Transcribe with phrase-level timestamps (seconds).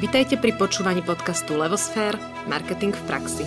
[0.00, 2.16] Vitajte pri počúvaní podcastu Levosfér–
[2.48, 3.44] Marketing v praxi.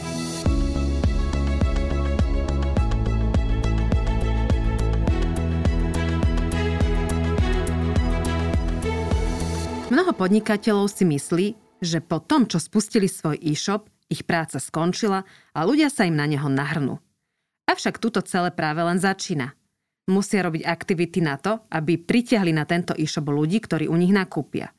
[9.89, 11.47] Mnoho podnikateľov si myslí,
[11.81, 15.25] že po tom, čo spustili svoj e-shop, ich práca skončila
[15.57, 17.01] a ľudia sa im na neho nahrnú.
[17.65, 19.57] Avšak túto celé práve len začína.
[20.05, 24.69] Musia robiť aktivity na to, aby pritiahli na tento e-shop ľudí, ktorí u nich nakúpia.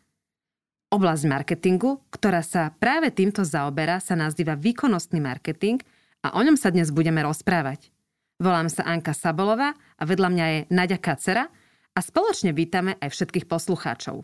[0.95, 5.83] Oblasť marketingu, ktorá sa práve týmto zaoberá, sa nazýva výkonnostný marketing
[6.23, 7.91] a o ňom sa dnes budeme rozprávať.
[8.39, 11.51] Volám sa Anka Sabolová a vedľa mňa je Nadia Kacera
[11.91, 14.23] a spoločne vítame aj všetkých poslucháčov.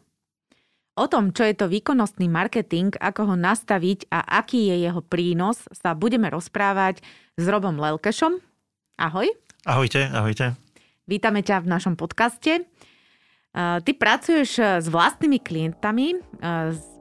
[0.95, 5.66] O tom, čo je to výkonnostný marketing, ako ho nastaviť a aký je jeho prínos,
[5.74, 7.02] sa budeme rozprávať
[7.34, 8.38] s Robom Lelkešom.
[8.95, 9.27] Ahoj.
[9.66, 10.55] Ahojte, ahojte.
[11.10, 12.62] Vítame ťa v našom podcaste.
[13.57, 16.15] Ty pracuješ s vlastnými klientami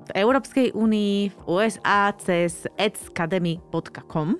[0.09, 4.33] v Európskej únii, v USA cez adscademy.com.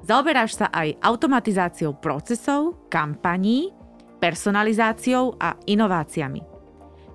[0.00, 3.76] Zaoberáš sa aj automatizáciou procesov, kampaní,
[4.22, 6.40] personalizáciou a inováciami.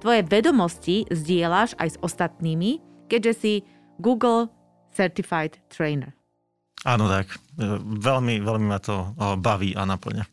[0.04, 3.54] Tvoje vedomosti zdieľaš aj s ostatnými, keďže si
[3.98, 4.52] Google
[4.92, 6.12] Certified Trainer.
[6.84, 7.32] Áno, tak.
[7.56, 10.33] E, veľmi, veľmi ma to baví a naplňa.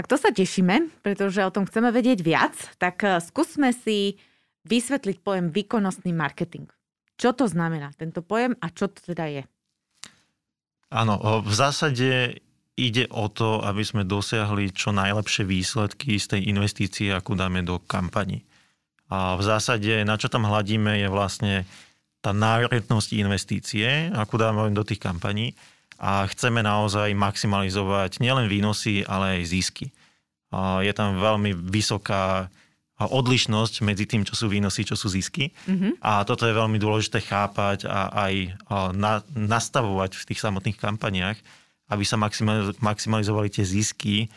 [0.00, 2.56] Tak to sa tešíme, pretože o tom chceme vedieť viac.
[2.80, 4.16] Tak e, skúsme si
[4.64, 6.72] vysvetliť pojem výkonnostný marketing.
[7.20, 9.42] Čo to znamená tento pojem a čo to teda je?
[10.88, 12.40] Áno, v zásade
[12.80, 17.76] ide o to, aby sme dosiahli čo najlepšie výsledky z tej investície, akú dáme do
[17.84, 18.48] kampani.
[19.12, 21.68] A v zásade, na čo tam hľadíme, je vlastne
[22.24, 25.52] tá národnosť investície, akú dáme do tých kampaní
[26.00, 29.86] a chceme naozaj maximalizovať nielen výnosy, ale aj zisky.
[30.80, 32.48] Je tam veľmi vysoká
[33.00, 35.52] odlišnosť medzi tým, čo sú výnosy, čo sú zisky.
[35.68, 36.00] Mm-hmm.
[36.00, 38.34] A toto je veľmi dôležité chápať a aj
[38.96, 41.38] na, nastavovať v tých samotných kampaniách,
[41.92, 42.16] aby sa
[42.80, 44.28] maximalizovali tie zisky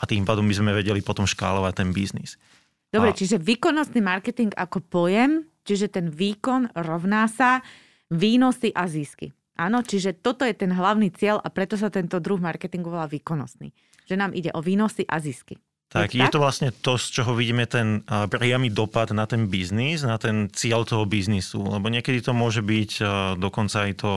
[0.00, 2.40] a tým pádom by sme vedeli potom škálovať ten biznis.
[2.88, 3.16] Dobre, a...
[3.16, 7.62] čiže výkonnostný marketing ako pojem Čiže ten výkon rovná sa
[8.10, 9.30] výnosy a zisky.
[9.62, 13.70] Áno, čiže toto je ten hlavný cieľ a preto sa tento druh marketingu volá výkonnostný.
[14.10, 15.54] Že nám ide o výnosy a zisky.
[15.92, 20.02] Tak, je, je to vlastne to, z čoho vidíme ten priamy dopad na ten biznis,
[20.02, 21.62] na ten cieľ toho biznisu.
[21.62, 22.90] Lebo niekedy to môže byť
[23.36, 24.12] dokonca aj to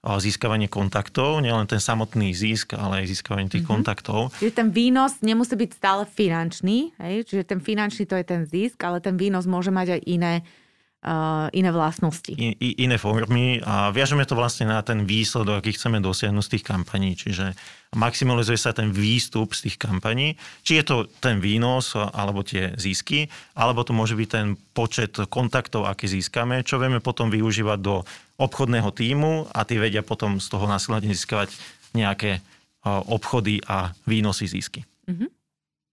[0.00, 3.84] získavanie kontaktov, nielen ten samotný zisk, ale aj získavanie tých mm-hmm.
[3.84, 4.32] kontaktov.
[4.40, 7.28] Čiže ten výnos nemusí byť stále finančný, hej?
[7.28, 10.34] čiže ten finančný to je ten zisk, ale ten výnos môže mať aj iné
[11.56, 12.28] iné vlastnosti.
[12.28, 16.52] I, i, iné formy a viažeme to vlastne na ten výsledok, aký chceme dosiahnuť z
[16.52, 17.16] tých kampaní.
[17.16, 17.56] Čiže
[17.96, 23.32] maximalizuje sa ten výstup z tých kampaní, či je to ten výnos alebo tie zisky,
[23.56, 28.04] alebo to môže byť ten počet kontaktov, aký získame, čo vieme potom využívať do
[28.36, 31.56] obchodného týmu a tí vedia potom z toho následne získavať
[31.96, 32.44] nejaké
[32.84, 34.84] obchody a výnosy zisky.
[35.08, 35.28] Mm-hmm.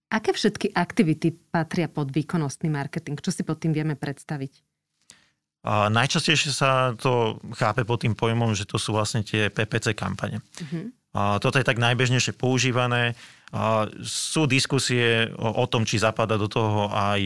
[0.08, 3.16] Aké všetky aktivity patria pod výkonnostný marketing?
[3.20, 4.67] Čo si pod tým vieme predstaviť?
[5.68, 10.40] A najčastejšie sa to chápe pod tým pojmom, že to sú vlastne tie PPC kampane.
[10.40, 10.88] Uh-huh.
[11.12, 13.12] A toto je tak najbežnejšie používané.
[13.52, 17.20] A sú diskusie o, o tom, či zapada do toho aj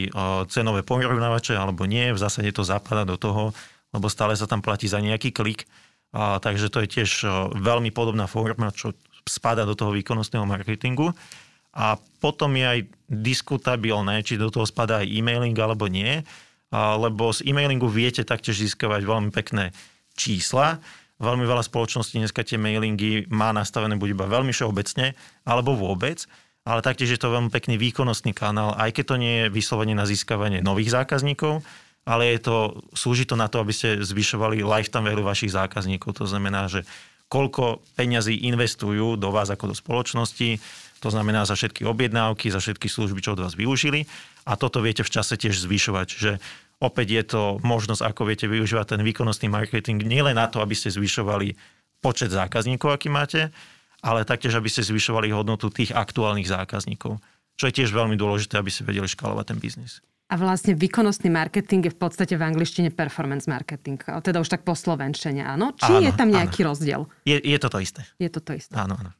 [0.51, 2.11] cenové porovnávače alebo nie.
[2.11, 3.55] V zásade to zapada do toho,
[3.95, 5.63] lebo stále sa tam platí za nejaký klik.
[6.11, 7.23] A, takže to je tiež
[7.55, 8.91] veľmi podobná forma, čo
[9.23, 11.15] spada do toho výkonnostného marketingu.
[11.71, 16.27] A potom je aj diskutabilné, či do toho spadá aj e-mailing alebo nie
[16.73, 19.69] lebo z e-mailingu viete taktiež získavať veľmi pekné
[20.17, 20.81] čísla.
[21.21, 25.13] Veľmi veľa spoločností dneska tie mailingy má nastavené buď iba veľmi všeobecne,
[25.45, 26.25] alebo vôbec,
[26.65, 30.09] ale taktiež je to veľmi pekný výkonnostný kanál, aj keď to nie je vyslovene na
[30.09, 31.61] získavanie nových zákazníkov,
[32.03, 32.57] ale je to,
[32.91, 36.19] slúži to na to, aby ste zvyšovali lifetime value vašich zákazníkov.
[36.19, 36.83] To znamená, že
[37.31, 40.59] koľko peňazí investujú do vás ako do spoločnosti,
[40.99, 44.07] to znamená za všetky objednávky, za všetky služby, čo od vás využili
[44.47, 46.07] a toto viete v čase tiež zvyšovať.
[46.07, 46.31] Že
[46.83, 50.91] opäť je to možnosť, ako viete využívať ten výkonnostný marketing nielen na to, aby ste
[50.91, 51.55] zvyšovali
[52.03, 53.55] počet zákazníkov, aký máte,
[54.03, 57.23] ale taktiež, aby ste zvyšovali hodnotu tých aktuálnych zákazníkov.
[57.55, 60.03] Čo je tiež veľmi dôležité, aby ste vedeli škálovať ten biznis.
[60.27, 64.01] A vlastne výkonnostný marketing je v podstate v angličtine performance marketing.
[64.01, 65.77] Teda už tak po slovenčene, áno?
[65.77, 66.67] Či áno, je tam nejaký áno.
[66.73, 67.01] rozdiel?
[67.23, 68.01] Je, je to to isté.
[68.17, 68.73] Je to to isté.
[68.73, 69.13] Áno, áno.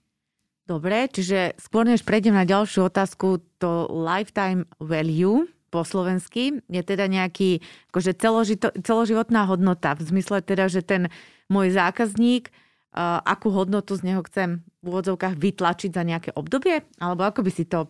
[0.64, 5.44] Dobre, čiže skôr než prejdem na ďalšiu otázku, to lifetime value
[5.74, 9.98] po slovensky je teda nejaký akože celožito, celoživotná hodnota.
[9.98, 11.10] V zmysle teda, že ten
[11.50, 12.54] môj zákazník,
[12.94, 16.86] uh, akú hodnotu z neho chcem v úvodzovkách vytlačiť za nejaké obdobie?
[17.02, 17.90] Alebo ako by si to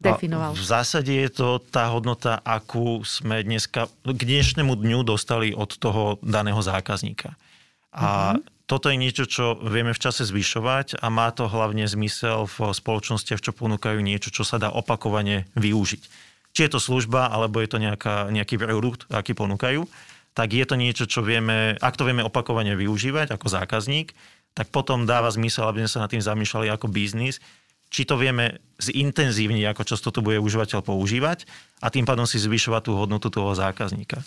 [0.00, 0.56] definoval?
[0.56, 6.16] V zásade je to tá hodnota, akú sme dneska, k dnešnému dňu dostali od toho
[6.24, 7.36] daného zákazníka.
[7.92, 8.40] A uh-huh.
[8.64, 13.44] toto je niečo, čo vieme v čase zvyšovať a má to hlavne zmysel v spoločnostiach,
[13.44, 16.29] čo ponúkajú niečo, čo sa dá opakovane využiť.
[16.50, 19.86] Či je to služba, alebo je to nejaká, nejaký produkt, aký ponúkajú,
[20.34, 24.14] tak je to niečo, čo vieme, ak to vieme opakovane využívať ako zákazník,
[24.54, 27.38] tak potom dáva zmysel, aby sme sa nad tým zamýšľali ako biznis,
[27.90, 31.46] či to vieme zintenzívniť, ako často to bude užívateľ používať
[31.82, 34.22] a tým pádom si zvyšovať tú hodnotu toho zákazníka.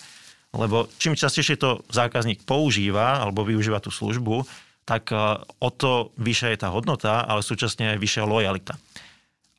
[0.54, 4.44] Lebo čím častejšie to zákazník používa alebo využíva tú službu,
[4.84, 5.18] tak e,
[5.64, 8.76] o to vyššia je tá hodnota, ale súčasne aj vyššia lojalita.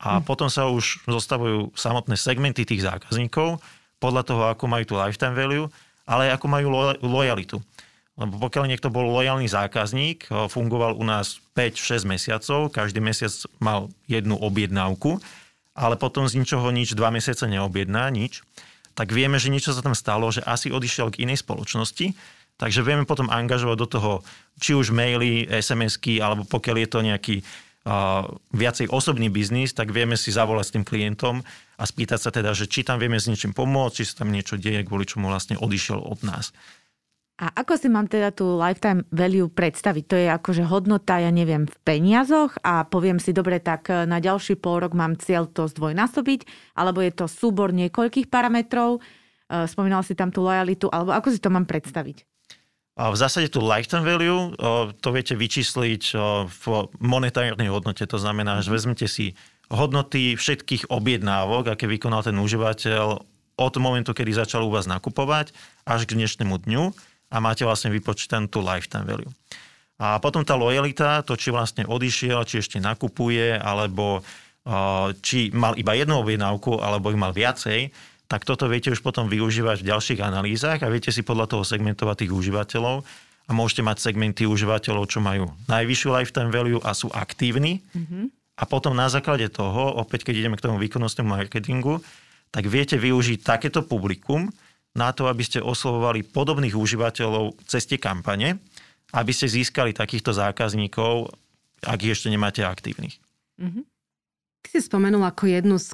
[0.05, 0.23] A hm.
[0.23, 3.57] potom sa už zostavujú samotné segmenty tých zákazníkov
[3.97, 5.65] podľa toho, ako majú tú lifetime value,
[6.05, 7.57] ale aj ako majú lo- lojalitu.
[8.15, 14.39] Lebo pokiaľ niekto bol lojálny zákazník, fungoval u nás 5-6 mesiacov, každý mesiac mal jednu
[14.39, 15.19] objednávku,
[15.75, 18.39] ale potom z ničoho nič, dva mesiace neobjedná nič,
[18.95, 22.15] tak vieme, že niečo sa tam stalo, že asi odišiel k inej spoločnosti,
[22.55, 24.11] takže vieme potom angažovať do toho
[24.63, 27.35] či už maily, SMS-ky, alebo pokiaľ je to nejaký
[28.49, 31.45] viacej osobný biznis, tak vieme si zavolať s tým klientom
[31.77, 34.57] a spýtať sa teda, že či tam vieme s niečím pomôcť, či sa tam niečo
[34.57, 36.49] deje, kvôli čomu vlastne odišiel od nás.
[37.35, 40.03] A ako si mám teda tú lifetime value predstaviť?
[40.07, 44.23] To je akože hodnota, ja neviem, v peniazoch a poviem si, dobre, tak e, na
[44.23, 46.47] ďalší pol rok mám cieľ to zdvojnásobiť,
[46.79, 49.03] alebo je to súbor niekoľkých parametrov,
[49.51, 52.23] e, spomínal si tam tú lojalitu, alebo ako si to mám predstaviť?
[52.95, 54.55] V zásade tú lifetime value
[55.03, 56.03] to viete vyčísliť
[56.47, 56.63] v
[57.03, 58.07] monetárnej hodnote.
[58.07, 59.35] To znamená, že vezmete si
[59.67, 63.19] hodnoty všetkých objednávok, aké vykonal ten užívateľ
[63.59, 65.51] od momentu, kedy začal u vás nakupovať
[65.83, 66.83] až k dnešnému dňu
[67.31, 69.31] a máte vlastne vypočítanú tú lifetime value.
[69.99, 74.23] A potom tá lojalita, to či vlastne odišiel, či ešte nakupuje, alebo
[75.19, 77.91] či mal iba jednu objednávku, alebo ich mal viacej,
[78.25, 82.25] tak toto viete už potom využívať v ďalších analýzach a viete si podľa toho segmentovať
[82.25, 83.05] tých užívateľov
[83.45, 87.85] a môžete mať segmenty užívateľov, čo majú najvyššiu lifetime value a sú aktívni.
[87.93, 88.23] Mm-hmm.
[88.55, 92.01] A potom na základe toho, opäť keď ideme k tomu výkonnostnému marketingu,
[92.49, 94.49] tak viete využiť takéto publikum,
[94.95, 98.57] na to, aby ste oslovovali podobných užívateľov cez tie kampane,
[99.11, 101.35] aby ste získali takýchto zákazníkov,
[101.83, 103.19] ak ich ešte nemáte aktívnych.
[103.59, 103.83] Mm-hmm.
[104.65, 105.93] Ty si spomenul ako jednu z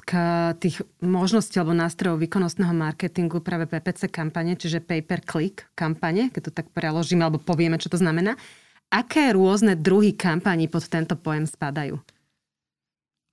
[0.56, 6.48] tých možností alebo nástrojov výkonnostného marketingu práve PPC kampane, čiže pay per click kampane, keď
[6.48, 8.32] to tak preložíme alebo povieme, čo to znamená.
[8.88, 12.00] Aké rôzne druhy kampaní pod tento pojem spadajú?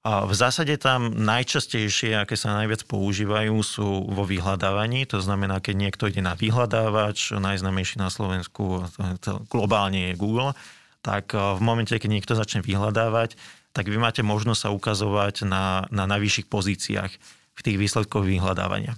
[0.04, 5.08] V zásade tam najčastejšie, aké sa najviac používajú, sú vo vyhľadávaní.
[5.12, 8.88] To znamená, keď niekto ide na vyhľadávač, najznamejší na Slovensku
[9.48, 10.56] globálne je Google,
[11.00, 13.40] tak e, v momente, keď niekto začne vyhľadávať,
[13.74, 17.12] tak vy máte možnosť sa ukazovať na, na najvyšších pozíciách
[17.56, 18.98] v tých výsledkoch vyhľadávania.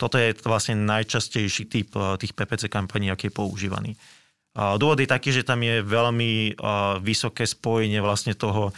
[0.00, 3.92] Toto je vlastne najčastejší typ e, tých PPC kampaní, aký je používaný.
[4.50, 6.52] Dôvod je taký, že tam je veľmi e,
[7.06, 8.74] vysoké spojenie vlastne toho,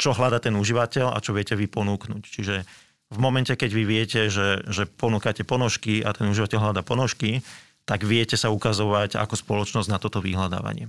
[0.00, 2.22] čo hľada ten užívateľ a čo viete vy ponúknuť.
[2.24, 2.64] Čiže
[3.12, 7.44] v momente, keď vy viete, že, že ponúkate ponožky a ten užívateľ hľada ponožky,
[7.84, 10.88] tak viete sa ukazovať ako spoločnosť na toto vyhľadávanie.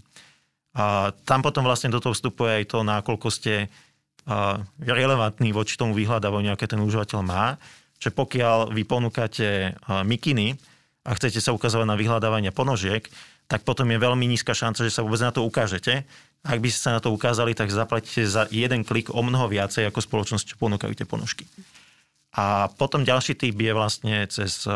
[0.73, 3.69] A tam potom vlastne do toho vstupuje aj to, nakoľko ste
[4.81, 7.61] relevantní voči tomu vyhľadávaniu, aké ten užívateľ má.
[8.01, 10.57] Čiže pokiaľ vy ponúkate mikiny
[11.05, 13.05] a chcete sa ukazovať na vyhľadávanie ponožiek,
[13.51, 16.07] tak potom je veľmi nízka šanca, že sa vôbec na to ukážete,
[16.43, 19.87] ak by ste sa na to ukázali, tak zaplatíte za jeden klik o mnoho viacej
[19.87, 21.47] ako spoločnosť, čo ponúkajú tie ponožky.
[22.35, 24.67] A potom ďalší typ je vlastne cez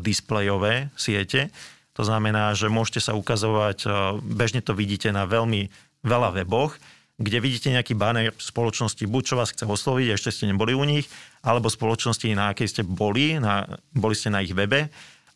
[0.00, 1.52] displejové siete.
[2.00, 3.92] To znamená, že môžete sa ukazovať, eh,
[4.24, 5.68] bežne to vidíte na veľmi
[6.00, 6.80] veľa weboch,
[7.20, 11.04] kde vidíte nejaký banner spoločnosti, buď čo vás chce osloviť, ešte ste neboli u nich,
[11.44, 14.88] alebo spoločnosti, na akej ste boli, na, boli ste na ich webe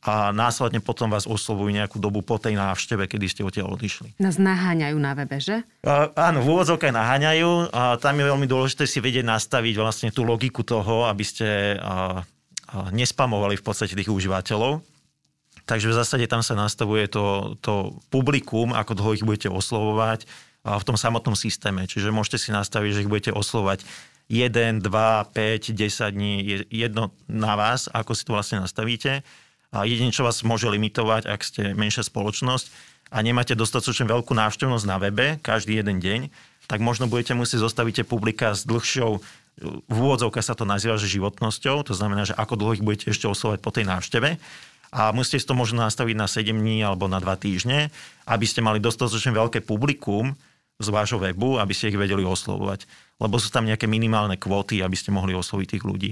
[0.04, 4.16] a následne potom vás oslovujú nejakú dobu po tej návšteve, kedy ste odtiaľ odišli.
[4.16, 5.64] Nás naháňajú na webe, že?
[5.84, 7.72] Uh, áno, v úvodzovkách naháňajú.
[7.72, 12.20] A tam je veľmi dôležité si vedieť nastaviť vlastne tú logiku toho, aby ste uh,
[12.92, 14.93] nespamovali v podstate tých užívateľov.
[15.64, 20.28] Takže v zásade tam sa nastavuje to, to publikum, ako dlho ich budete oslovovať
[20.64, 21.88] v tom samotnom systéme.
[21.88, 23.84] Čiže môžete si nastaviť, že ich budete oslovovať
[24.32, 29.20] 1, 2, 5, 10 dní, je jedno na vás, ako si to vlastne nastavíte.
[29.72, 32.72] A jedine, čo vás môže limitovať, ak ste menšia spoločnosť
[33.12, 36.32] a nemáte dostatočne veľkú návštevnosť na webe každý jeden deň,
[36.64, 39.20] tak možno budete musieť zostaviť publika s dlhšou
[39.62, 43.30] v úvodzovke sa to nazýva, že životnosťou, to znamená, že ako dlho ich budete ešte
[43.30, 44.42] oslovať po tej návšteve
[44.94, 47.90] a musíte si to možno nastaviť na 7 dní alebo na 2 týždne,
[48.30, 50.38] aby ste mali dostatočne veľké publikum
[50.78, 52.86] z vášho webu, aby ste ich vedeli oslovovať.
[53.18, 56.10] Lebo sú tam nejaké minimálne kvóty, aby ste mohli osloviť tých ľudí.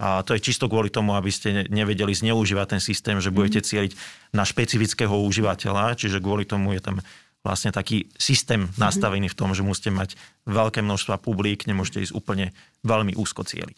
[0.00, 3.68] A to je čisto kvôli tomu, aby ste nevedeli zneužívať ten systém, že budete mhm.
[3.68, 3.92] cieliť
[4.32, 7.04] na špecifického užívateľa, čiže kvôli tomu je tam
[7.44, 8.80] vlastne taký systém mhm.
[8.80, 10.16] nastavený v tom, že musíte mať
[10.48, 13.76] veľké množstva publik, nemôžete ísť úplne veľmi úzko cieliť.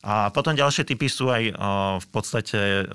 [0.00, 1.52] A potom ďalšie typy sú aj
[2.00, 2.88] v podstate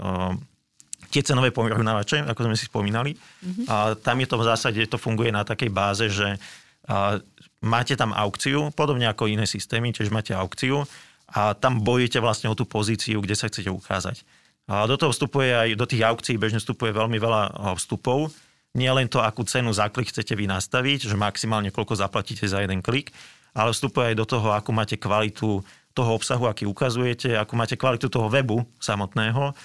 [1.15, 3.15] tie cenové porovnávače, ako sme si spomínali.
[3.15, 3.65] Mm-hmm.
[3.71, 6.35] A tam je to v zásade, to funguje na takej báze, že
[7.63, 10.83] máte tam aukciu, podobne ako iné systémy, tiež máte aukciu
[11.31, 14.21] a tam bojíte vlastne o tú pozíciu, kde sa chcete ukázať.
[14.69, 18.29] A do toho vstupuje aj, do tých aukcií bežne vstupuje veľmi veľa vstupov.
[18.75, 22.59] Nie len to, akú cenu za klik chcete vy nastaviť, že maximálne koľko zaplatíte za
[22.59, 23.15] jeden klik,
[23.55, 25.63] ale vstupuje aj do toho, akú máte kvalitu
[25.95, 29.55] toho obsahu, aký ukazujete, akú máte kvalitu toho webu samotného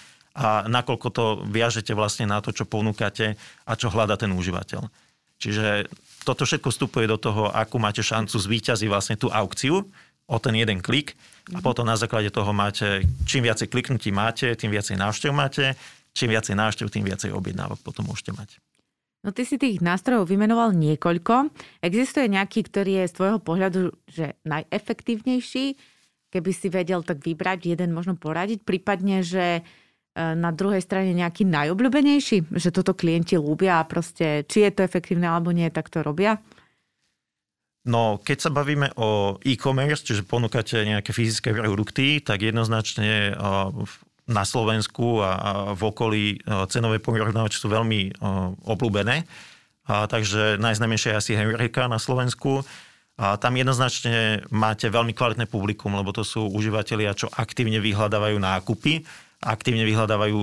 [0.40, 3.37] a nakoľko to viažete vlastne na to, čo ponúkate
[3.68, 4.88] a čo hľada ten užívateľ.
[5.37, 5.92] Čiže
[6.25, 9.85] toto všetko vstupuje do toho, akú máte šancu zvýťaziť vlastne tú aukciu
[10.30, 11.16] o ten jeden klik
[11.52, 11.64] a mhm.
[11.64, 15.76] potom na základe toho máte, čím viacej kliknutí máte, tým viacej návštev máte,
[16.16, 18.56] čím viacej návštev, tým viacej objednávok potom môžete mať.
[19.20, 21.52] No ty si tých nástrojov vymenoval niekoľko.
[21.85, 25.76] Existuje nejaký, ktorý je z tvojho pohľadu že najefektívnejší?
[26.32, 29.61] Keby si vedel tak vybrať jeden, možno poradiť, prípadne, že
[30.16, 35.30] na druhej strane nejaký najobľúbenejší, že toto klienti ľúbia a proste, či je to efektívne
[35.30, 36.42] alebo nie, tak to robia?
[37.86, 43.32] No, keď sa bavíme o e-commerce, čiže ponúkate nejaké fyzické produkty, tak jednoznačne e,
[44.28, 46.38] na Slovensku a v okolí e,
[46.68, 48.20] cenové porovnávače sú veľmi
[48.68, 49.24] obľúbené.
[49.88, 52.62] A takže najznámejšia je asi Henrika na Slovensku.
[53.20, 59.04] A tam jednoznačne máte veľmi kvalitné publikum, lebo to sú užívateľia, čo aktívne vyhľadávajú nákupy,
[59.40, 60.38] aktívne vyhľadávajú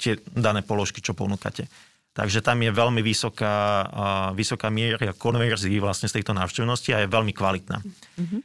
[0.00, 1.68] tie dané položky, čo ponúkate.
[2.16, 3.86] Takže tam je veľmi vysoká,
[4.34, 7.78] vysoká miera konverzií vlastne z tejto návštevnosti a je veľmi kvalitná.
[7.78, 8.40] Mm-hmm.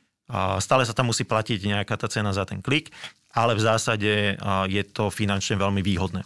[0.61, 2.93] Stále sa tam musí platiť nejaká tá cena za ten klik,
[3.33, 4.37] ale v zásade
[4.69, 6.21] je to finančne veľmi výhodné.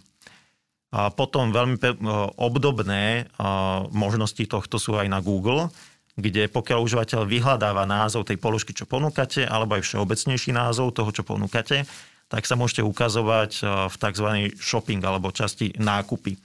[0.91, 1.79] A potom veľmi
[2.36, 3.31] obdobné
[3.96, 5.72] možnosti tohto sú aj na Google,
[6.17, 11.22] kde pokiaľ užívateľ vyhľadáva názov tej položky, čo ponúkate, alebo aj všeobecnejší názov toho, čo
[11.24, 11.86] ponúkate,
[12.27, 14.27] tak sa môžete ukazovať e, v tzv.
[14.60, 16.36] shopping alebo časti nákupy.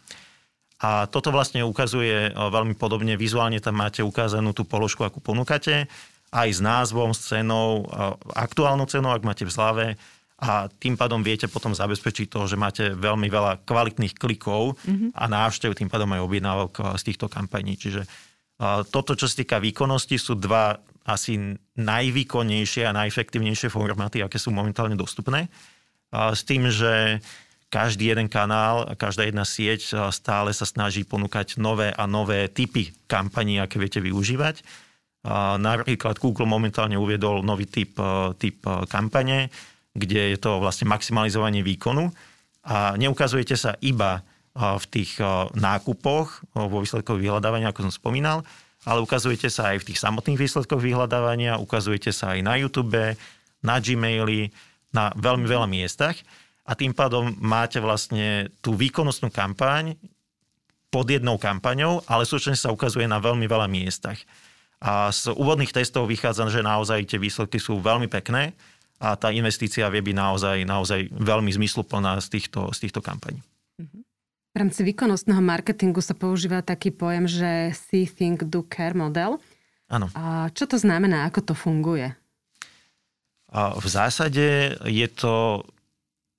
[0.82, 5.90] A toto vlastne ukazuje e, veľmi podobne, vizuálne tam máte ukázanú tú položku, akú ponúkate,
[6.32, 9.86] aj s názvom, s cenou, e, aktuálnou cenou, ak máte v zlave,
[10.42, 15.14] a tým pádom viete potom zabezpečiť to, že máte veľmi veľa kvalitných klikov mm-hmm.
[15.14, 17.78] a návštev, tým pádom aj objednávok z týchto kampaní.
[17.78, 18.02] Čiže
[18.94, 24.94] toto, čo sa týka výkonnosti, sú dva asi najvýkonnejšie a najefektívnejšie formáty, aké sú momentálne
[24.94, 25.50] dostupné.
[26.14, 27.18] S tým, že
[27.72, 32.94] každý jeden kanál a každá jedna sieť stále sa snaží ponúkať nové a nové typy
[33.10, 34.60] kampaní, aké viete využívať.
[35.58, 37.98] Napríklad Google momentálne uviedol nový typ,
[38.38, 39.50] typ kampane,
[39.90, 42.12] kde je to vlastne maximalizovanie výkonu
[42.62, 45.16] a neukazujete sa iba v tých
[45.56, 48.44] nákupoch, vo výsledkoch vyhľadávania, ako som spomínal,
[48.84, 53.16] ale ukazujete sa aj v tých samotných výsledkoch vyhľadávania, ukazujete sa aj na YouTube,
[53.62, 54.50] na Gmaili,
[54.92, 56.18] na veľmi veľa miestach
[56.68, 59.96] a tým pádom máte vlastne tú výkonnostnú kampaň
[60.92, 64.20] pod jednou kampaňou, ale súčasne sa ukazuje na veľmi veľa miestach.
[64.82, 68.52] A z úvodných testov vychádza, že naozaj tie výsledky sú veľmi pekné
[69.00, 73.40] a tá investícia vie byť naozaj, naozaj veľmi zmysluplná z týchto, z týchto kampaní.
[74.52, 79.40] V rámci výkonnostného marketingu sa používa taký pojem, že see, think, do, care model.
[79.88, 80.12] Áno.
[80.12, 82.12] A čo to znamená, ako to funguje?
[83.48, 85.64] A v zásade je to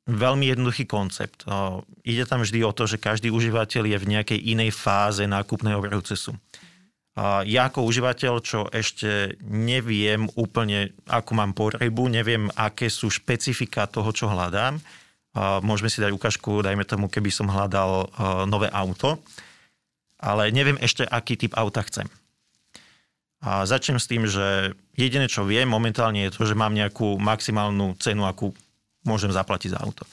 [0.05, 1.46] veľmi jednoduchý koncept.
[2.05, 6.38] Ide tam vždy o to, že každý užívateľ je v nejakej inej fáze nákupného procesu.
[7.46, 14.10] Ja ako užívateľ, čo ešte neviem úplne, ako mám potrebu, neviem, aké sú špecifika toho,
[14.10, 14.82] čo hľadám,
[15.36, 18.10] Môžeme si dať ukážku, dajme tomu, keby som hľadal
[18.46, 19.18] nové auto,
[20.22, 22.06] ale neviem ešte, aký typ auta chcem.
[23.44, 27.98] A začnem s tým, že jediné, čo viem momentálne je to, že mám nejakú maximálnu
[28.00, 28.56] cenu, akú
[29.04, 30.08] môžem zaplatiť za auto.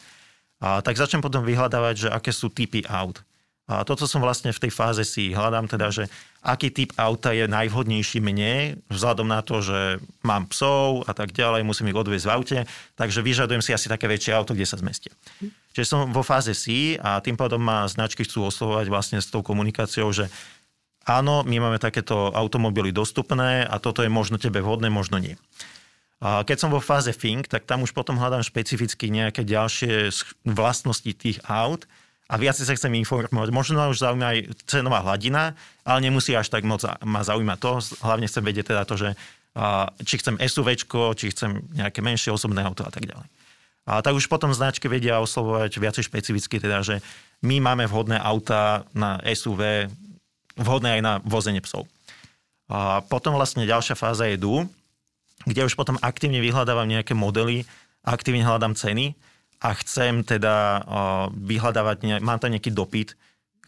[0.58, 3.22] A tak začnem potom vyhľadávať, že aké sú typy aut.
[3.70, 6.10] A toto som vlastne v tej fáze si hľadám teda, že
[6.42, 11.62] aký typ auta je najvhodnejší mne, vzhľadom na to, že mám psov a tak ďalej,
[11.62, 12.58] musím ich odviezť v aute,
[12.98, 15.14] takže vyžadujem si asi také väčšie auto, kde sa zmestia.
[15.70, 19.46] Čiže som vo fáze C a tým pádom ma značky chcú oslovovať vlastne s tou
[19.46, 20.26] komunikáciou, že
[21.06, 25.38] áno, my máme takéto automobily dostupné a toto je možno tebe vhodné, možno nie.
[26.18, 30.10] A keď som vo fáze Think, tak tam už potom hľadám špecificky nejaké ďalšie
[30.42, 31.86] vlastnosti tých aut,
[32.30, 33.50] a viac sa chcem informovať.
[33.50, 34.38] Možno už zaujíma aj
[34.70, 37.72] cenová hladina, ale nemusí až tak moc ma zaujímať to.
[38.06, 39.08] Hlavne chcem vedieť teda to, že
[40.06, 40.78] či chcem SUV,
[41.18, 43.26] či chcem nejaké menšie osobné auto a tak ďalej.
[43.90, 47.02] A tak už potom značky vedia oslovovať viacej špecificky, teda, že
[47.42, 49.90] my máme vhodné auta na SUV,
[50.54, 51.90] vhodné aj na vozenie psov.
[52.70, 54.70] A potom vlastne ďalšia fáza je DU,
[55.50, 57.66] kde už potom aktívne vyhľadávam nejaké modely,
[58.06, 59.18] aktívne hľadám ceny
[59.60, 60.84] a chcem teda
[61.36, 63.12] vyhľadávať, mám tam nejaký dopyt,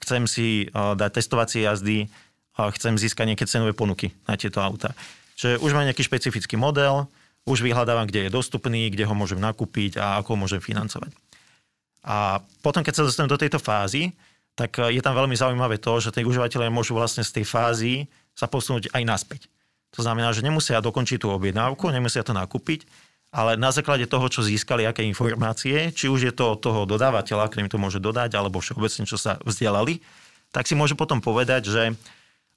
[0.00, 2.08] chcem si dať testovacie jazdy,
[2.56, 4.96] chcem získať nejaké cenové ponuky na tieto auta.
[5.36, 7.08] Čiže už mám nejaký špecifický model,
[7.44, 11.12] už vyhľadávam, kde je dostupný, kde ho môžem nakúpiť a ako ho môžem financovať.
[12.02, 14.14] A potom, keď sa dostanem do tejto fázy,
[14.52, 17.92] tak je tam veľmi zaujímavé to, že tí užívateľe môžu vlastne z tej fázy
[18.36, 19.40] sa posunúť aj naspäť.
[19.96, 22.84] To znamená, že nemusia dokončiť tú objednávku, nemusia to nakúpiť,
[23.32, 27.48] ale na základe toho, čo získali, aké informácie, či už je to od toho dodávateľa,
[27.48, 30.04] ktorým to môže dodať, alebo všeobecne, čo sa vzdielali,
[30.52, 31.82] tak si môžu potom povedať, že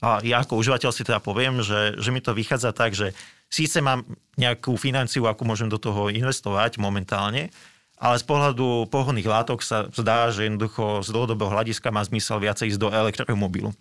[0.03, 3.15] a ja ako užívateľ si teda poviem, že, že mi to vychádza tak, že
[3.47, 4.03] síce mám
[4.35, 7.47] nejakú financiu, akú môžem do toho investovať momentálne,
[7.95, 12.75] ale z pohľadu pohodných látok sa zdá, že jednoducho z dlhodobého hľadiska má zmysel viacej
[12.75, 13.71] ísť do elektromobilu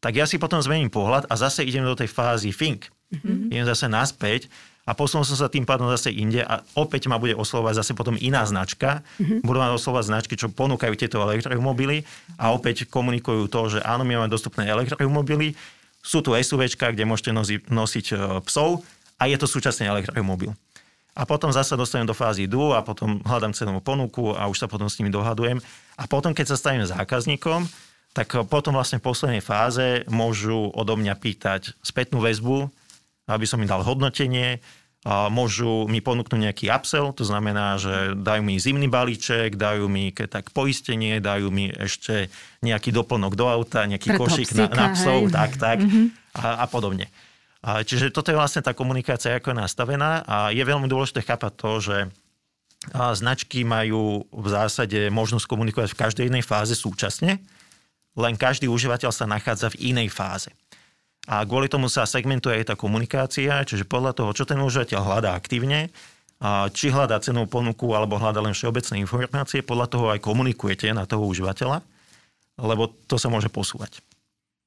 [0.00, 2.86] tak ja si potom zmením pohľad a zase idem do tej fázy think.
[3.10, 3.50] Mm-hmm.
[3.50, 4.46] Idem zase naspäť
[4.86, 8.14] a posunul som sa tým pádom zase inde a opäť ma bude oslovať zase potom
[8.22, 9.02] iná značka.
[9.18, 9.42] Mm-hmm.
[9.42, 12.06] Budú ma oslovať značky, čo ponúkajú tieto elektromobily
[12.38, 15.58] a opäť komunikujú to, že áno, my máme dostupné elektromobily,
[16.06, 18.16] sú tu SUV, kde môžete nosiť, nosiť e,
[18.46, 18.86] psov
[19.18, 20.54] a je to súčasne elektromobil.
[21.18, 24.70] A potom zase dostanem do fázy DU a potom hľadám cenovú ponuku a už sa
[24.70, 25.58] potom s nimi dohadujem.
[25.98, 27.66] A potom, keď sa stanem zákazníkom,
[28.14, 32.68] tak potom vlastne v poslednej fáze môžu odo mňa pýtať spätnú väzbu,
[33.26, 34.62] aby som im dal hodnotenie,
[35.06, 40.10] a môžu mi ponúknuť nejaký upsell, to znamená, že dajú mi zimný balíček, dajú mi
[40.10, 42.26] keď tak poistenie, dajú mi ešte
[42.66, 45.34] nejaký doplnok do auta, nejaký Pre košík na, na psov, hej.
[45.34, 46.06] tak, tak mm-hmm.
[46.42, 47.06] a, a podobne.
[47.62, 51.52] A, čiže toto je vlastne tá komunikácia, ako je nastavená a je veľmi dôležité chápať
[51.54, 51.96] to, že
[52.94, 57.42] a značky majú v zásade možnosť komunikovať v každej jednej fáze súčasne,
[58.14, 60.50] len každý užívateľ sa nachádza v inej fáze.
[61.26, 65.34] A kvôli tomu sa segmentuje aj tá komunikácia, čiže podľa toho, čo ten užívateľ hľadá
[65.34, 65.90] aktívne,
[66.36, 71.08] a či hľadá cenovú ponuku alebo hľadá len všeobecné informácie, podľa toho aj komunikujete na
[71.08, 71.80] toho užívateľa,
[72.60, 74.04] lebo to sa môže posúvať.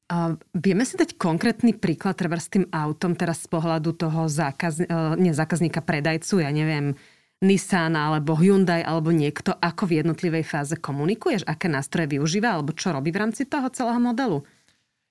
[0.10, 4.82] A vieme si dať konkrétny príklad treba s tým autom teraz z pohľadu toho zákaz,
[4.82, 4.86] e,
[5.22, 6.98] nie, zákazníka, predajcu, ja neviem,
[7.40, 12.90] Nissan alebo Hyundai alebo niekto, ako v jednotlivej fáze komunikuješ, aké nástroje využíva alebo čo
[12.92, 14.42] robí v rámci toho celého modelu?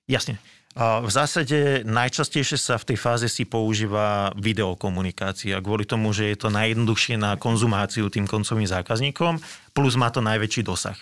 [0.05, 0.35] Jasne.
[0.77, 6.53] V zásade najčastejšie sa v tej fáze si používa videokomunikácia kvôli tomu, že je to
[6.53, 9.41] najjednoduchšie na konzumáciu tým koncovým zákazníkom,
[9.73, 10.95] plus má to najväčší dosah.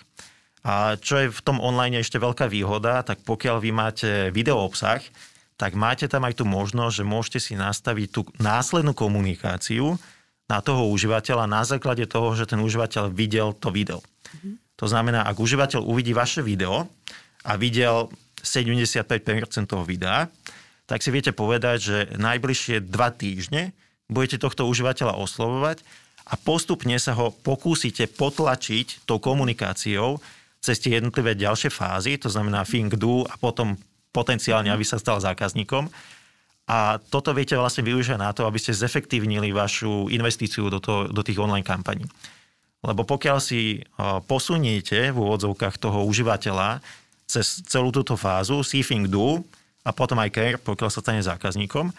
[0.64, 5.04] A čo je v tom online ešte veľká výhoda, tak pokiaľ vy máte video obsah,
[5.60, 10.00] tak máte tam aj tú možnosť, že môžete si nastaviť tú následnú komunikáciu,
[10.48, 14.00] na toho užívateľa na základe toho, že ten užívateľ videl to video.
[14.00, 14.54] Mm-hmm.
[14.80, 16.88] To znamená, ak užívateľ uvidí vaše video
[17.44, 18.08] a videl
[18.42, 19.84] 75% toho
[20.88, 23.76] tak si viete povedať, že najbližšie dva týždne
[24.08, 25.84] budete tohto užívateľa oslovovať
[26.28, 30.16] a postupne sa ho pokúsite potlačiť tou komunikáciou
[30.64, 33.76] cez tie jednotlivé ďalšie fázy, to znamená think, do a potom
[34.16, 35.92] potenciálne, aby sa stal zákazníkom
[36.68, 41.24] a toto viete vlastne využiť na to, aby ste zefektívnili vašu investíciu do, to, do
[41.24, 42.04] tých online kampaní.
[42.84, 43.80] Lebo pokiaľ si
[44.28, 46.84] posuniete v úvodzovkách toho užívateľa
[47.28, 49.44] cez celú túto fázu, see, think, do
[49.84, 51.92] a potom aj care, pokiaľ sa stane zákazníkom,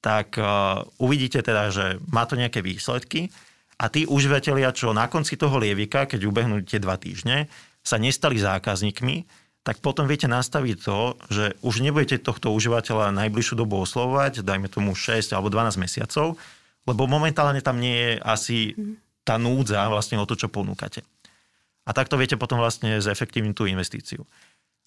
[0.00, 0.40] tak
[0.96, 3.28] uvidíte teda, že má to nejaké výsledky
[3.76, 7.52] a tí užívateľia, čo na konci toho lievika, keď ubehnú tie dva týždne,
[7.84, 9.24] sa nestali zákazníkmi,
[9.60, 14.96] tak potom viete nastaviť to, že už nebudete tohto užívateľa najbližšiu dobu oslovovať, dajme tomu
[14.96, 16.40] 6 alebo 12 mesiacov,
[16.88, 18.58] lebo momentálne tam nie je asi
[19.20, 21.04] tá núdza vlastne o to, čo ponúkate.
[21.84, 24.24] A takto viete potom vlastne zefektívniť tú investíciu.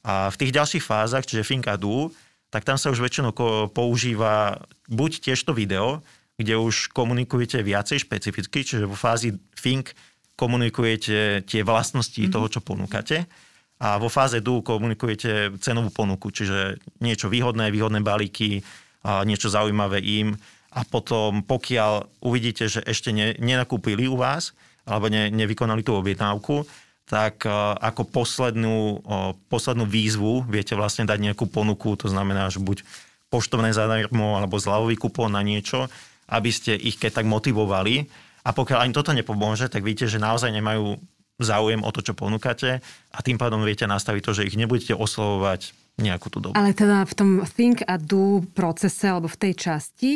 [0.03, 2.11] A v tých ďalších fázach, čiže Think a Do,
[2.51, 3.33] tak tam sa už väčšinou
[3.71, 4.61] používa
[4.91, 6.05] buď tiež to video,
[6.37, 9.95] kde už komunikujete viacej špecificky, čiže vo fázi Think
[10.37, 12.33] komunikujete tie vlastnosti mm-hmm.
[12.33, 13.25] toho, čo ponúkate
[13.83, 18.63] a vo fáze DU komunikujete cenovú ponuku, čiže niečo výhodné, výhodné balíky,
[19.03, 20.31] a niečo zaujímavé im
[20.71, 24.55] a potom pokiaľ uvidíte, že ešte ne, nenakúpili u vás
[24.87, 26.63] alebo ne, nevykonali tú objednávku,
[27.03, 27.43] tak
[27.83, 29.03] ako poslednú,
[29.51, 32.87] poslednú výzvu viete vlastne dať nejakú ponuku, to znamená, že buď
[33.27, 35.91] poštovné zadarmo alebo zľavový kupón na niečo,
[36.31, 38.07] aby ste ich keď tak motivovali.
[38.43, 40.99] A pokiaľ ani toto nepomôže, tak vidíte, že naozaj nemajú
[41.39, 45.73] záujem o to, čo ponúkate a tým pádom viete nastaviť to, že ich nebudete oslovovať
[45.97, 46.53] nejakú tú dobu.
[46.53, 50.11] Ale teda v tom think a do procese alebo v tej časti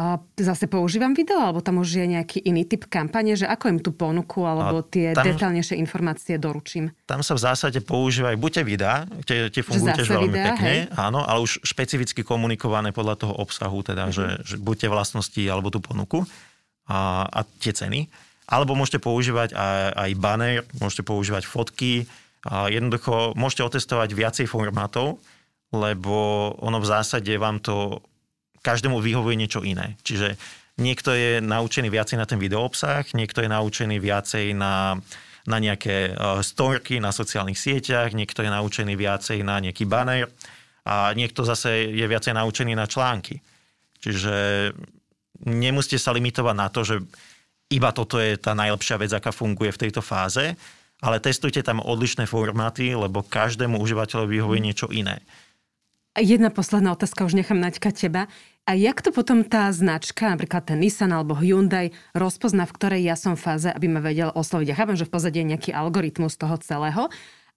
[0.00, 3.78] a zase používam video, alebo tam už je nejaký iný typ kampane, že ako im
[3.84, 6.88] tú ponuku alebo tie tam, detaľnejšie informácie doručím?
[7.04, 10.64] Tam sa v zásade používajú buď tie videá, tie, tie fungujú tiež veľmi videá, pekne,
[10.64, 10.80] hej?
[10.96, 14.40] áno, ale už špecificky komunikované podľa toho obsahu, teda, mm-hmm.
[14.40, 16.24] že, že buď tie vlastnosti alebo tú ponuku
[16.88, 18.08] a, a tie ceny.
[18.48, 22.08] Alebo môžete používať aj, aj banner, môžete používať fotky,
[22.40, 25.20] a jednoducho môžete otestovať viacej formátov,
[25.76, 28.00] lebo ono v zásade vám to
[28.60, 29.96] každému vyhovuje niečo iné.
[30.04, 30.36] Čiže
[30.80, 34.96] niekto je naučený viacej na ten videoobsah, niekto je naučený viacej na,
[35.48, 40.28] na nejaké uh, storky na sociálnych sieťach, niekto je naučený viacej na nejaký banner
[40.84, 43.40] a niekto zase je viacej naučený na články.
[44.00, 44.32] Čiže
[45.44, 46.96] nemusíte sa limitovať na to, že
[47.70, 50.56] iba toto je tá najlepšia vec, aká funguje v tejto fáze,
[51.00, 55.22] ale testujte tam odlišné formáty, lebo každému užívateľovi vyhovuje niečo iné.
[56.18, 58.26] Jedna posledná otázka, už nechám Naďka teba.
[58.66, 63.14] A jak to potom tá značka, napríklad ten Nissan alebo Hyundai, rozpozná, v ktorej ja
[63.14, 64.66] som fáze, aby ma vedel osloviť?
[64.74, 67.06] Ja chápem, že v pozadí je nejaký algoritmus toho celého,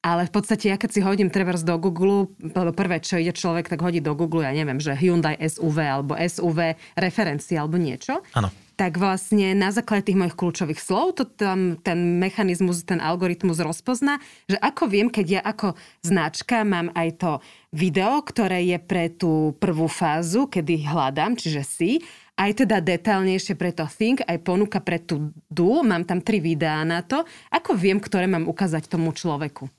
[0.05, 3.81] ale v podstate ja keď si hodím Travers do Google, prvé, čo ide človek, tak
[3.81, 8.21] hodí do Google, ja neviem, že Hyundai SUV alebo SUV referencia alebo niečo.
[8.37, 13.61] Áno tak vlastne na základe tých mojich kľúčových slov to tam ten mechanizmus, ten algoritmus
[13.61, 14.17] rozpozná,
[14.49, 17.31] že ako viem, keď ja ako značka mám aj to
[17.73, 21.91] video, ktoré je pre tú prvú fázu, kedy hľadám, čiže si,
[22.37, 26.85] aj teda detailnejšie pre to think, aj ponuka pre tú do, mám tam tri videá
[26.85, 27.25] na to.
[27.49, 29.69] Ako viem, ktoré mám ukázať tomu človeku?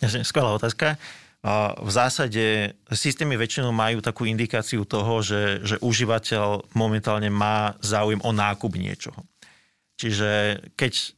[0.00, 1.00] Skvelá otázka.
[1.78, 8.32] V zásade systémy väčšinou majú takú indikáciu toho, že, že užívateľ momentálne má záujem o
[8.34, 9.22] nákup niečoho.
[10.00, 11.14] Čiže keď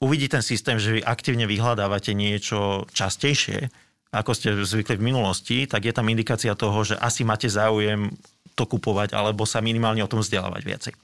[0.00, 3.68] uvidí ten systém, že vy aktívne vyhľadávate niečo častejšie,
[4.12, 8.12] ako ste zvykli v minulosti, tak je tam indikácia toho, že asi máte záujem
[8.52, 10.94] to kupovať alebo sa minimálne o tom vzdelávať viacej.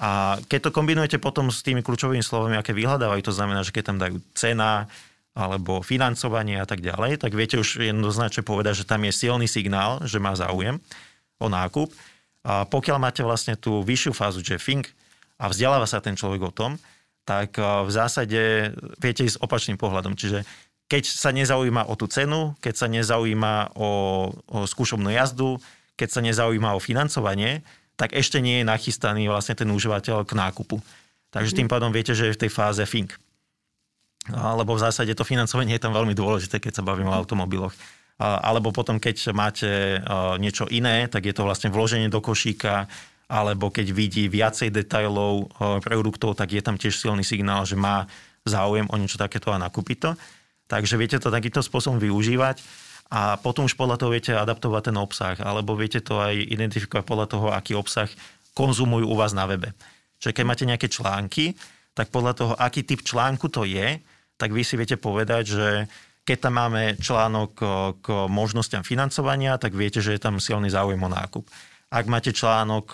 [0.00, 3.84] A keď to kombinujete potom s tými kľúčovými slovami, aké vyhľadávajú, to znamená, že keď
[3.84, 4.88] tam dajú cena,
[5.36, 10.00] alebo financovanie a tak ďalej, tak viete už jednoznačne povedať, že tam je silný signál,
[10.08, 10.80] že má záujem
[11.36, 11.92] o nákup.
[12.40, 14.88] A pokiaľ máte vlastne tú vyššiu fázu, think
[15.36, 16.80] a vzdeláva sa ten človek o tom,
[17.28, 20.16] tak v zásade viete ísť opačným pohľadom.
[20.16, 20.48] Čiže
[20.86, 23.90] keď sa nezaujíma o tú cenu, keď sa nezaujíma o,
[24.30, 25.58] o skúšobnú jazdu,
[25.98, 30.78] keď sa nezaujíma o financovanie, tak ešte nie je nachystaný vlastne ten užívateľ k nákupu.
[31.32, 33.18] Takže tým pádom viete, že je v tej fáze think
[34.32, 37.70] alebo v zásade to financovanie je tam veľmi dôležité, keď sa bavíme o automobiloch.
[38.18, 40.00] Alebo potom, keď máte
[40.40, 42.88] niečo iné, tak je to vlastne vloženie do košíka,
[43.28, 45.50] alebo keď vidí viacej detajlov
[45.84, 48.08] produktov, tak je tam tiež silný signál, že má
[48.46, 50.10] záujem o niečo takéto a nakúpiť to.
[50.66, 52.58] Takže viete to takýmto spôsobom využívať
[53.10, 57.26] a potom už podľa toho viete adaptovať ten obsah, alebo viete to aj identifikovať podľa
[57.30, 58.10] toho, aký obsah
[58.56, 59.70] konzumujú u vás na webe.
[60.18, 61.54] Čiže keď máte nejaké články,
[61.94, 64.02] tak podľa toho, aký typ článku to je,
[64.36, 65.68] tak vy si viete povedať, že
[66.26, 67.50] keď tam máme článok
[68.02, 71.46] k možnostiam financovania, tak viete, že je tam silný záujem o nákup.
[71.86, 72.86] Ak máte článok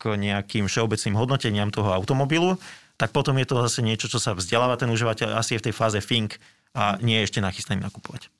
[0.00, 2.56] k nejakým všeobecným hodnoteniam toho automobilu,
[2.96, 5.74] tak potom je to zase niečo, čo sa vzdeláva ten užívateľ asi je v tej
[5.76, 6.40] fáze think
[6.76, 8.32] a nie je ešte nachystaný nakupovať.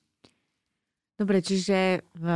[1.19, 2.27] Dobre, čiže v,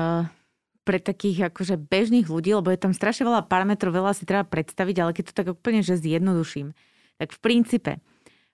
[0.83, 4.97] pre takých akože bežných ľudí, lebo je tam strašne veľa parametrov, veľa si treba predstaviť,
[4.99, 6.75] ale keď to tak úplne že zjednoduším,
[7.23, 7.93] tak v princípe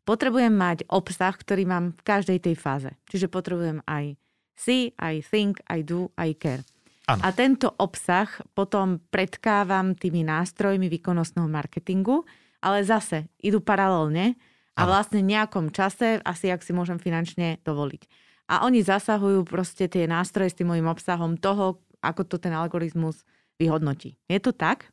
[0.04, 2.92] potrebujem mať obsah, ktorý mám v každej tej fáze.
[3.08, 4.20] Čiže potrebujem aj
[4.52, 6.64] see, aj think, aj do, aj care.
[7.08, 7.24] Ano.
[7.24, 12.28] A tento obsah potom predkávam tými nástrojmi výkonnostného marketingu,
[12.60, 14.36] ale zase idú paralelne
[14.78, 18.06] a vlastne nejakom čase, asi ak si môžem finančne dovoliť.
[18.48, 23.26] A oni zasahujú proste tie nástroje s tým môjim obsahom toho, ako to ten algoritmus
[23.58, 24.14] vyhodnotí.
[24.30, 24.88] Je to tak?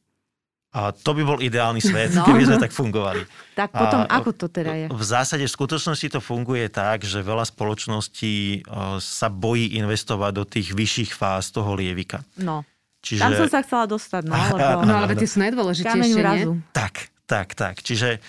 [0.76, 2.28] A to by bol ideálny svet, no.
[2.28, 3.24] keby sme tak fungovali.
[3.56, 4.86] Tak potom a ako to teda je?
[4.92, 8.68] V zásade v skutočnosti to funguje tak, že veľa spoločností
[9.00, 12.28] sa bojí investovať do tých vyšších fáz toho lievika.
[12.36, 12.68] No.
[13.00, 13.24] Čiže...
[13.24, 14.36] Tam som sa chcela dostať, no.
[14.60, 14.84] Lebo...
[14.84, 16.60] No, ale tie sú najdôležitejšie, nie?
[16.76, 17.80] Tak, tak, tak.
[17.80, 18.20] Čiže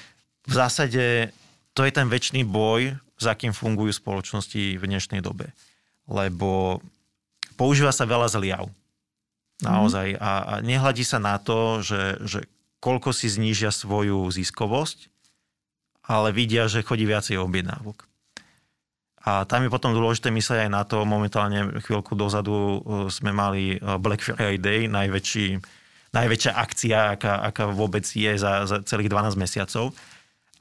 [0.47, 1.35] v zásade
[1.77, 5.53] to je ten väčší boj, za kým fungujú spoločnosti v dnešnej dobe.
[6.09, 6.81] Lebo
[7.61, 8.73] používa sa veľa zliav.
[9.61, 10.17] Naozaj.
[10.17, 12.41] A, a nehľadí sa na to, že, že
[12.81, 15.13] koľko si znížia svoju ziskovosť,
[16.09, 18.09] ale vidia, že chodí viacej objednávok.
[19.27, 23.75] A tam je potom dôležité myslieť aj na to, momentálne chvíľku dozadu uh, sme mali
[23.75, 25.59] uh, Black Friday, najväčší,
[26.15, 29.91] najväčšia akcia, aká, aká vôbec je za, za celých 12 mesiacov.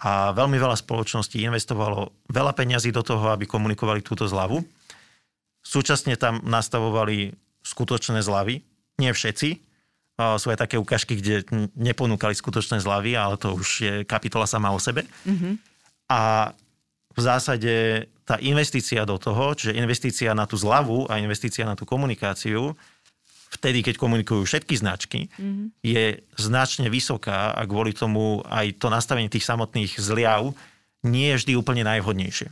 [0.01, 4.59] A veľmi veľa spoločností investovalo veľa peňazí do toho, aby komunikovali túto zľavu.
[5.63, 7.31] Súčasne tam nastavovali
[7.63, 8.61] skutočné zľavy,
[9.01, 9.49] nie všetci.
[10.15, 11.43] Sú aj také ukážky, kde
[11.75, 15.03] neponúkali skutočné zľavy, ale to už je kapitola sama o sebe.
[15.27, 15.53] Mm-hmm.
[16.11, 16.51] A
[17.15, 21.83] v zásade tá investícia do toho, čiže investícia na tú zľavu a investícia na tú
[21.83, 22.75] komunikáciu,
[23.53, 25.67] vtedy, keď komunikujú všetky značky, mm-hmm.
[25.85, 30.51] je značne vysoká a kvôli tomu aj to nastavenie tých samotných zliav
[31.05, 32.49] nie je vždy úplne najvhodnejšie.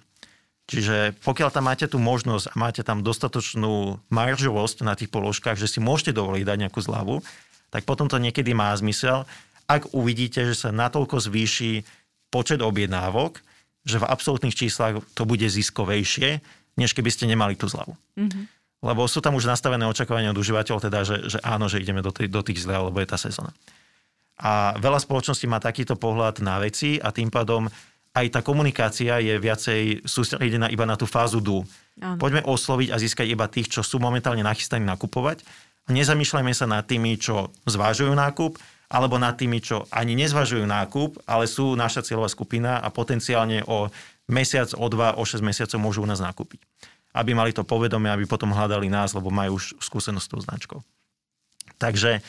[0.63, 5.67] Čiže pokiaľ tam máte tú možnosť a máte tam dostatočnú maržovosť na tých položkách, že
[5.67, 7.19] si môžete dovoliť dať nejakú zľavu,
[7.67, 9.27] tak potom to niekedy má zmysel,
[9.67, 11.83] ak uvidíte, že sa natoľko zvýši
[12.31, 13.43] počet objednávok,
[13.83, 16.39] že v absolútnych číslach to bude ziskovejšie,
[16.79, 17.93] než keby ste nemali tú zľavu.
[18.15, 18.43] Mm-hmm.
[18.83, 22.11] Lebo sú tam už nastavené očakávania od užívateľov, teda, že, že áno, že ideme do,
[22.11, 23.55] tých, do tých zľav, lebo je tá sezóna.
[24.35, 27.71] A veľa spoločností má takýto pohľad na veci a tým pádom
[28.13, 31.63] aj tá komunikácia je viacej sústredená iba na tú fázu dú.
[31.97, 35.41] Poďme osloviť a získať iba tých, čo sú momentálne nachystaní nakupovať.
[35.89, 38.59] Nezamýšľajme sa nad tými, čo zvážujú nákup,
[38.93, 43.89] alebo nad tými, čo ani nezvažujú nákup, ale sú naša cieľová skupina a potenciálne o
[44.29, 46.61] mesiac, o dva, o 6 mesiacov môžu u nás nakúpiť
[47.13, 50.79] aby mali to povedomie, aby potom hľadali nás, lebo majú už skúsenosť s tou značkou.
[51.77, 52.25] Takže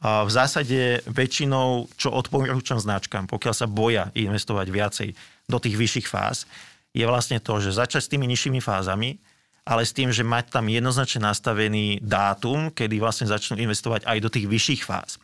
[0.00, 5.08] v zásade väčšinou, čo odporúčam značkám, pokiaľ sa boja investovať viacej
[5.48, 6.44] do tých vyšších fáz,
[6.92, 9.20] je vlastne to, že začať s tými nižšími fázami,
[9.66, 14.28] ale s tým, že mať tam jednoznačne nastavený dátum, kedy vlastne začnú investovať aj do
[14.30, 15.18] tých vyšších fáz.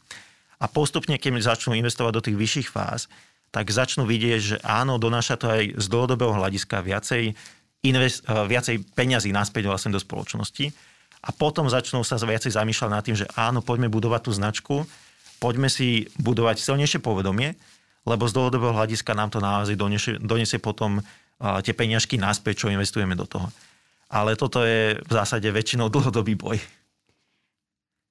[0.59, 3.07] A postupne, keď začnú investovať do tých vyšších fáz,
[3.53, 7.37] tak začnú vidieť, že áno, donáša to aj z dlhodobého hľadiska viacej
[7.83, 10.71] invest, eh, viacej peňazí naspäť vlastne do spoločnosti
[11.23, 14.75] a potom začnú sa viacej zamýšľať nad tým, že áno, poďme budovať tú značku,
[15.39, 17.55] poďme si budovať silnejšie povedomie,
[18.03, 22.75] lebo z dlhodobého hľadiska nám to naozaj donesie, donesie potom uh, tie peňažky naspäť, čo
[22.75, 23.47] investujeme do toho.
[24.11, 26.59] Ale toto je v zásade väčšinou dlhodobý boj.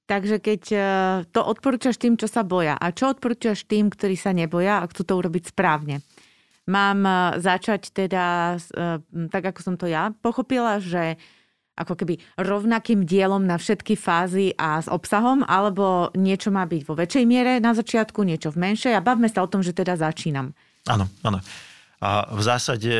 [0.08, 0.84] Takže keď eh,
[1.30, 5.04] to odporúčaš tým, čo sa boja, a čo odporúčaš tým, ktorí sa neboja a chcú
[5.04, 6.00] to urobiť správne?
[6.66, 11.18] Mám e, začať teda, e, tak ako som to ja pochopila, že
[11.72, 16.94] ako keby rovnakým dielom na všetky fázy a s obsahom, alebo niečo má byť vo
[16.94, 20.52] väčšej miere na začiatku, niečo v menšej a bavme sa o tom, že teda začínam.
[20.84, 21.40] Áno, áno.
[22.02, 22.94] A v zásade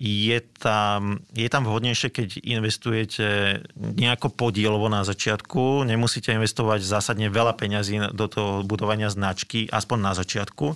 [0.00, 5.84] je tam, je tam vhodnejšie, keď investujete nejako podielovo na začiatku.
[5.84, 10.72] Nemusíte investovať zásadne veľa peňazí do toho budovania značky, aspoň na začiatku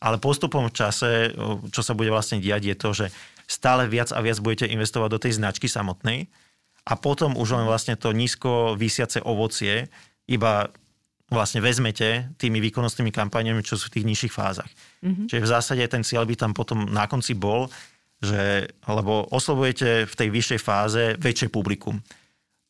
[0.00, 1.36] ale postupom v čase,
[1.70, 3.06] čo sa bude vlastne diať, je to, že
[3.44, 6.26] stále viac a viac budete investovať do tej značky samotnej
[6.88, 9.92] a potom už len vlastne to nízko vysiace ovocie
[10.24, 10.72] iba
[11.30, 14.70] vlastne vezmete tými výkonnostnými kampaniami, čo sú v tých nižších fázach.
[15.04, 15.26] Mm-hmm.
[15.30, 17.70] Čiže v zásade ten cieľ by tam potom na konci bol,
[18.18, 22.02] že, lebo oslovujete v tej vyššej fáze väčšie publikum.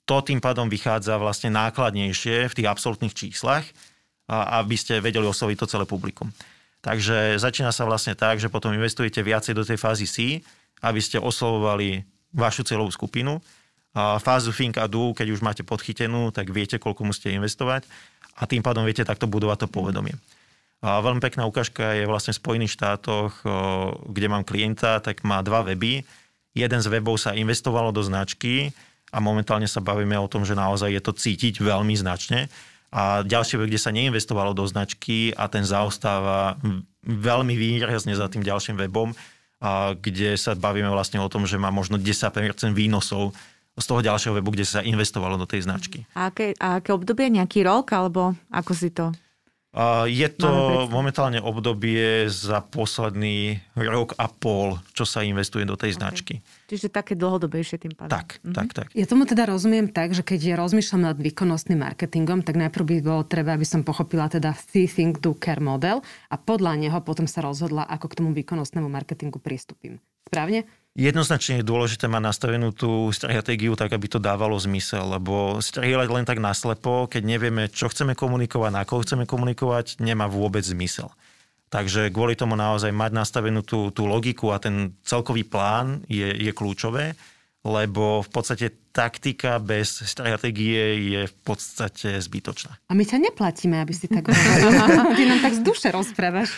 [0.05, 3.65] To tým pádom vychádza vlastne nákladnejšie v tých absolútnych číslach,
[4.31, 6.31] aby ste vedeli osloviť to celé publikum.
[6.81, 10.17] Takže začína sa vlastne tak, že potom investujete viacej do tej fázy C,
[10.81, 13.37] aby ste oslovovali vašu celovú skupinu.
[13.93, 17.85] A fázu Think a Do, keď už máte podchytenú, tak viete, koľko musíte investovať
[18.39, 20.15] a tým pádom viete takto budovať to povedomie.
[20.81, 23.45] A veľmi pekná ukážka je vlastne v Spojených štátoch,
[24.09, 26.07] kde mám klienta, tak má dva weby.
[26.57, 28.73] Jeden z webov sa investovalo do značky
[29.13, 32.49] a momentálne sa bavíme o tom, že naozaj je to cítiť veľmi značne
[32.91, 36.59] a ďalšie kde sa neinvestovalo do značky a ten zaostáva
[37.07, 39.15] veľmi výrazne za tým ďalším webom,
[39.61, 42.33] a kde sa bavíme vlastne o tom, že má možno 10%
[42.73, 43.37] výnosov
[43.77, 46.09] z toho ďalšieho webu, kde sa investovalo do tej značky.
[46.17, 47.29] A aké, a aké obdobie?
[47.29, 47.93] Nejaký rok?
[47.93, 49.13] Alebo ako si to
[50.11, 50.51] je to
[50.91, 55.99] momentálne obdobie za posledný rok a pol, čo sa investuje do tej okay.
[55.99, 56.35] značky.
[56.67, 58.11] Čiže také dlhodobejšie tým pádom.
[58.11, 58.55] Tak, mhm.
[58.55, 58.87] tak, tak.
[58.99, 62.97] Ja tomu teda rozumiem tak, že keď ja rozmýšľam nad výkonnostným marketingom, tak najprv by
[62.99, 67.31] bolo treba, aby som pochopila teda See, Think, Do, Care model a podľa neho potom
[67.31, 70.03] sa rozhodla, ako k tomu výkonnostnému marketingu pristúpim.
[70.27, 70.67] Správne?
[70.99, 76.25] Jednoznačne je dôležité mať nastavenú tú stratégiu tak, aby to dávalo zmysel, lebo strieľať len
[76.27, 81.15] tak naslepo, keď nevieme, čo chceme komunikovať, na koho chceme komunikovať, nemá vôbec zmysel.
[81.71, 86.51] Takže kvôli tomu naozaj mať nastavenú tú, tú logiku a ten celkový plán je, je
[86.51, 87.15] kľúčové
[87.61, 92.73] lebo v podstate taktika bez stratégie je v podstate zbytočná.
[92.89, 94.73] A my ťa neplatíme, aby si tak hovoril.
[95.19, 96.57] Ty nám tak z duše rozprávaš.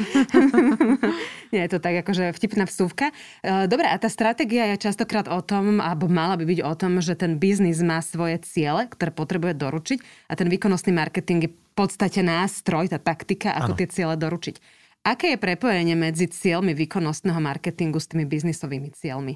[1.53, 3.11] Nie je to tak akože vtipná vstúvka.
[3.43, 7.03] E, dobre, a tá stratégia je častokrát o tom, alebo mala by byť o tom,
[7.03, 9.99] že ten biznis má svoje ciele, ktoré potrebuje doručiť
[10.31, 13.79] a ten výkonnostný marketing je v podstate nástroj, tá taktika, ako ano.
[13.83, 14.57] tie ciele doručiť.
[15.03, 19.35] Aké je prepojenie medzi cieľmi výkonnostného marketingu s tými biznisovými cieľmi?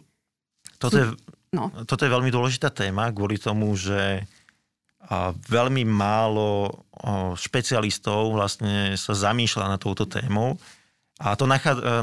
[0.79, 1.07] Toto je,
[1.57, 1.73] no.
[1.88, 4.29] toto je veľmi dôležitá téma kvôli tomu, že
[5.49, 6.83] veľmi málo
[7.38, 10.59] špecialistov vlastne sa zamýšľa na touto témou
[11.16, 11.49] a to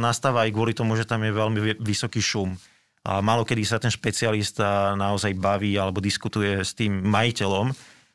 [0.02, 2.58] nastáva aj kvôli tomu, že tam je veľmi vysoký šum.
[3.04, 7.68] A málo kedy sa ten špecialista naozaj baví alebo diskutuje s tým majiteľom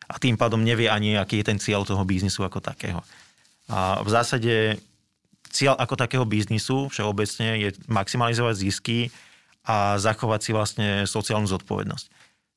[0.08, 3.04] a tým pádom nevie ani, aký je ten cieľ toho biznisu ako takého.
[3.68, 4.80] A v zásade
[5.52, 8.98] cieľ ako takého biznisu všeobecne je maximalizovať zisky
[9.68, 12.06] a zachovať si vlastne sociálnu zodpovednosť.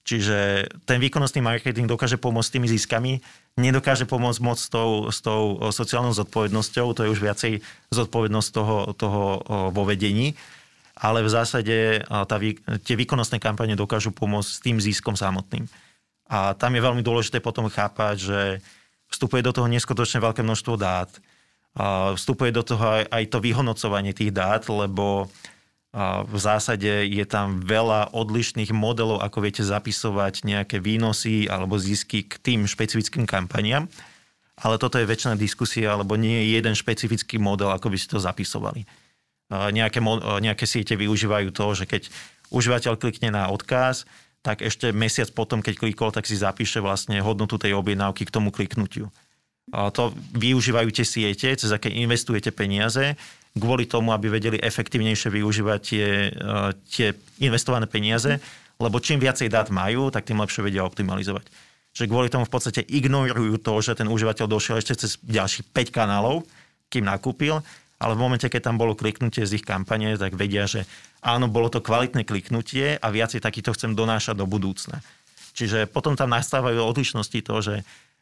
[0.01, 3.21] Čiže ten výkonnostný marketing dokáže pomôcť tými ziskami,
[3.59, 7.61] nedokáže pomôcť moc s tou, s tou sociálnou zodpovednosťou, to je už viacej
[7.93, 9.21] zodpovednosť toho, toho
[9.69, 10.33] vo vedení,
[10.97, 12.35] ale v zásade tá,
[12.81, 15.69] tie výkonnostné kampane dokážu pomôcť s tým ziskom samotným.
[16.31, 18.39] A tam je veľmi dôležité potom chápať, že
[19.11, 21.11] vstupuje do toho neskutočne veľké množstvo dát,
[22.17, 25.29] vstupuje do toho aj, aj to vyhodnocovanie tých dát, lebo
[25.99, 32.39] v zásade je tam veľa odlišných modelov, ako viete zapisovať nejaké výnosy alebo zisky k
[32.39, 33.91] tým špecifickým kampaniám.
[34.61, 38.23] Ale toto je väčšiná diskusia, lebo nie je jeden špecifický model, ako by si to
[38.23, 38.87] zapisovali.
[39.51, 39.99] Nejaké,
[40.39, 42.07] nejaké siete využívajú to, že keď
[42.55, 44.07] užívateľ klikne na odkaz,
[44.39, 48.47] tak ešte mesiac potom, keď klikol, tak si zapíše vlastne hodnotu tej objednávky k tomu
[48.47, 49.11] kliknutiu.
[49.71, 50.03] To
[50.39, 53.19] využívajú tie siete, cez aké investujete peniaze
[53.57, 57.07] kvôli tomu, aby vedeli efektívnejšie využívať tie, eh, tie
[57.43, 58.39] investované peniaze,
[58.79, 61.45] lebo čím viacej dát majú, tak tým lepšie vedia optimalizovať.
[61.91, 65.91] Že kvôli tomu v podstate ignorujú to, že ten užívateľ došiel ešte cez ďalších 5
[65.91, 66.47] kanálov,
[66.87, 67.59] kým nakúpil,
[68.01, 70.89] ale v momente, keď tam bolo kliknutie z ich kampane, tak vedia, že
[71.21, 75.05] áno, bolo to kvalitné kliknutie a viacej takýto chcem donášať do budúcna.
[75.53, 77.75] Čiže potom tam nastávajú odlišnosti to, že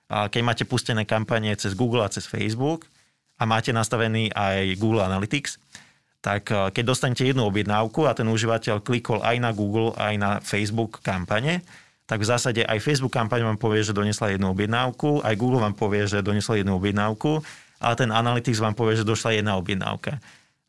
[0.10, 2.90] keď máte pustené kampanie cez Google a cez Facebook,
[3.40, 5.58] a máte nastavený aj Google Analytics,
[6.20, 10.32] tak eh, keď dostanete jednu objednávku a ten užívateľ klikol aj na Google, aj na
[10.44, 11.64] Facebook kampane,
[12.10, 15.78] tak v zásade aj Facebook kampaň vám povie, že donesla jednu objednávku, aj Google vám
[15.78, 17.46] povie, že donesla jednu objednávku,
[17.80, 20.20] a ten Analytics vám povie, že došla jedna objednávka.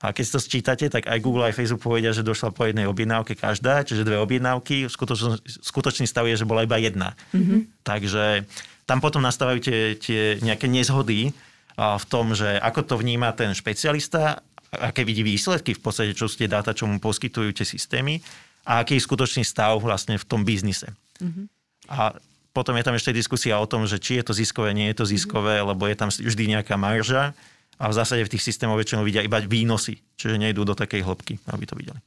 [0.01, 2.89] A keď si to sčítate, tak aj Google, aj Facebook povedia, že došla po jednej
[2.89, 4.89] objednávke každá, čiže dve objednávky.
[4.89, 7.13] Skutočný, skutočný stav je, že bola iba jedna.
[7.37, 7.85] Mm-hmm.
[7.85, 8.49] Takže
[8.89, 11.37] tam potom nastávajú tie, tie nejaké nezhody,
[11.77, 16.39] v tom, že ako to vníma ten špecialista, aké vidí výsledky v podstate, čo sú
[16.39, 18.23] tie dáta, čo mu poskytujú tie systémy
[18.67, 20.95] a aký je skutočný stav vlastne v tom biznise.
[21.19, 21.47] Mm-hmm.
[21.91, 22.15] A
[22.55, 25.07] potom je tam ešte diskusia o tom, že či je to ziskové, nie je to
[25.11, 25.71] ziskové, mm-hmm.
[25.75, 27.35] lebo je tam vždy nejaká marža
[27.81, 31.41] a v zásade v tých systémoch väčšinou vidia iba výnosy, čiže nejdú do takej hĺbky,
[31.51, 32.01] aby to videli.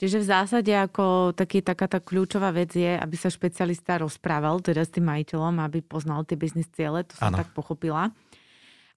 [0.00, 4.80] Čiže v zásade ako taký, taká tá kľúčová vec je, aby sa špecialista rozprával teda
[4.80, 7.44] s tým majiteľom, aby poznal tie biznis ciele, to som ano.
[7.44, 8.08] tak pochopila.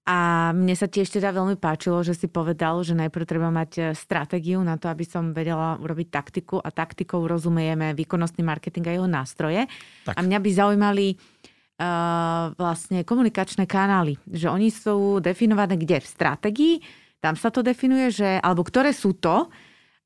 [0.03, 3.81] A mne sa tiež teda veľmi páčilo, že si povedal, že najprv treba mať e,
[3.95, 9.07] stratégiu na to, aby som vedela urobiť taktiku a taktikou rozumieme výkonnostný marketing a jeho
[9.07, 9.63] nástroje.
[10.03, 10.15] Tak.
[10.15, 16.03] A mňa by zaujímali uh, vlastne komunikačné kanály, že oni sú definované kde?
[16.03, 16.75] V stratégii,
[17.23, 19.47] tam sa to definuje, že, alebo ktoré sú to,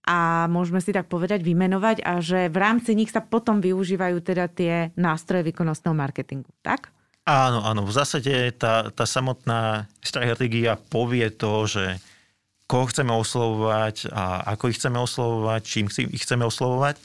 [0.07, 4.47] a môžeme si tak povedať, vymenovať a že v rámci nich sa potom využívajú teda
[4.47, 6.47] tie nástroje výkonnostného marketingu.
[6.63, 6.95] Tak?
[7.27, 7.83] Áno, áno.
[7.83, 11.99] V zásade tá, tá samotná stratégia povie to, že
[12.71, 16.95] koho chceme oslovovať a ako ich chceme oslovovať, čím ich chceme oslovovať.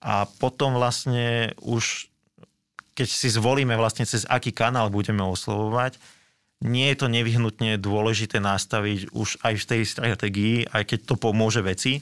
[0.00, 2.08] A potom vlastne už,
[2.96, 6.00] keď si zvolíme vlastne cez aký kanál budeme oslovovať,
[6.64, 11.60] nie je to nevyhnutne dôležité nastaviť už aj v tej stratégii, aj keď to pomôže
[11.60, 12.00] veci,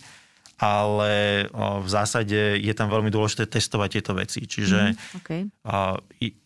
[0.56, 4.48] ale v zásade je tam veľmi dôležité testovať tieto veci.
[4.48, 5.40] Čiže mm, okay.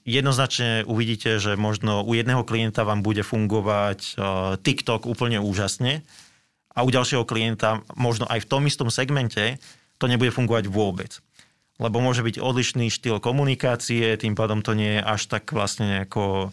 [0.02, 4.18] jednoznačne uvidíte, že možno u jedného klienta vám bude fungovať
[4.66, 6.02] TikTok úplne úžasne
[6.74, 9.62] a u ďalšieho klienta možno aj v tom istom segmente
[10.02, 11.22] to nebude fungovať vôbec.
[11.78, 16.50] Lebo môže byť odlišný štýl komunikácie, tým pádom to nie je až tak vlastne ako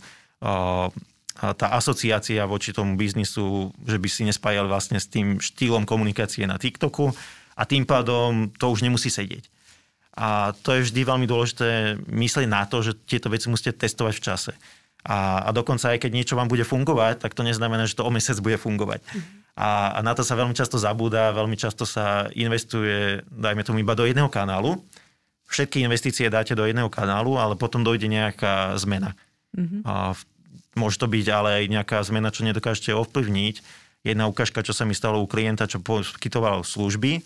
[1.38, 6.58] tá asociácia voči tomu biznisu, že by si nespájali vlastne s tým štýlom komunikácie na
[6.58, 7.14] TikToku
[7.58, 9.50] a tým pádom to už nemusí sedieť.
[10.18, 14.24] A to je vždy veľmi dôležité myslieť na to, že tieto veci musíte testovať v
[14.24, 14.54] čase.
[15.06, 18.10] A, a dokonca aj keď niečo vám bude fungovať, tak to neznamená, že to o
[18.10, 19.06] mesiac bude fungovať.
[19.06, 19.38] Mm-hmm.
[19.58, 23.94] A, a na to sa veľmi často zabúda, veľmi často sa investuje, dajme tomu iba
[23.94, 24.82] do jedného kanálu.
[25.48, 29.14] Všetky investície dáte do jedného kanálu, ale potom dojde nejaká zmena.
[29.54, 29.82] Mm-hmm.
[29.86, 30.18] A
[30.74, 33.56] môže to byť ale aj nejaká zmena, čo nedokážete ovplyvniť.
[34.02, 37.22] Jedna ukážka, čo sa mi stalo u klienta, čo poskytoval služby,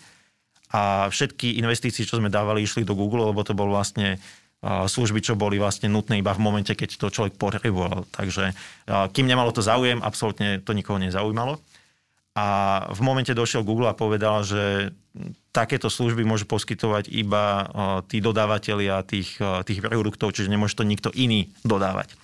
[0.72, 4.16] a všetky investície, čo sme dávali, išli do Google, lebo to bol vlastne
[4.64, 8.08] služby, čo boli vlastne nutné iba v momente, keď to človek potreboval.
[8.14, 8.56] Takže
[9.12, 11.58] kým nemalo to záujem, absolútne to nikoho nezaujímalo.
[12.32, 12.46] A
[12.88, 14.94] v momente došiel Google a povedal, že
[15.52, 17.68] takéto služby môžu poskytovať iba
[18.08, 19.36] tí dodávateľia tých,
[19.68, 22.16] tých produktov, čiže nemôže to nikto iný dodávať.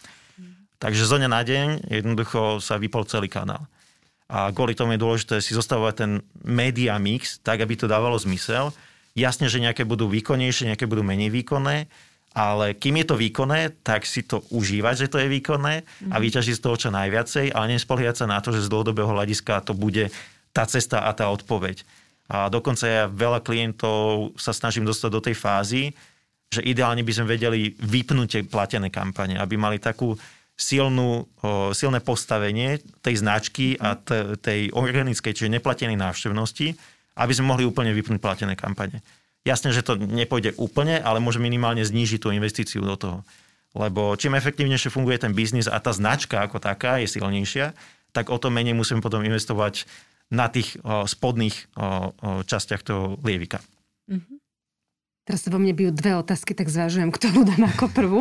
[0.81, 3.69] Takže zo dňa na deň jednoducho sa vypol celý kanál.
[4.29, 6.13] A kvôli tomu je dôležité si zostavovať ten
[6.45, 8.77] media mix, tak aby to dávalo zmysel.
[9.17, 11.89] Jasne, že nejaké budú výkonnejšie, nejaké budú menej výkonné,
[12.37, 15.75] ale kým je to výkonné, tak si to užívať, že to je výkonné
[16.13, 16.23] a mhm.
[16.23, 19.73] vyťažiť z toho čo najviacej, ale nespoliehať sa na to, že z dlhodobého hľadiska to
[19.73, 20.13] bude
[20.53, 21.83] tá cesta a tá odpoveď.
[22.29, 25.97] A dokonca ja veľa klientov sa snažím dostať do tej fázy,
[26.53, 30.13] že ideálne by sme vedeli vypnúť tie platené kampane, aby mali takú
[30.59, 36.75] silnú, o, silné postavenie tej značky a t- tej organickej, čiže neplatenej návštevnosti,
[37.15, 38.99] aby sme mohli úplne vypnúť platené kampane.
[39.47, 43.19] Jasne, že to nepôjde úplne, ale môže minimálne znížiť tú investíciu do toho.
[43.79, 47.71] Lebo čím efektívnejšie funguje ten biznis a tá značka ako taká je silnejšia,
[48.11, 49.87] tak o to menej musíme potom investovať
[50.35, 51.87] na tých o, spodných o, o,
[52.43, 53.63] častiach toho lievika.
[54.11, 54.38] Mm-hmm.
[55.29, 58.21] Teraz sa vo mne bijú dve otázky, tak zvažujem, ktorú dám ako prvú.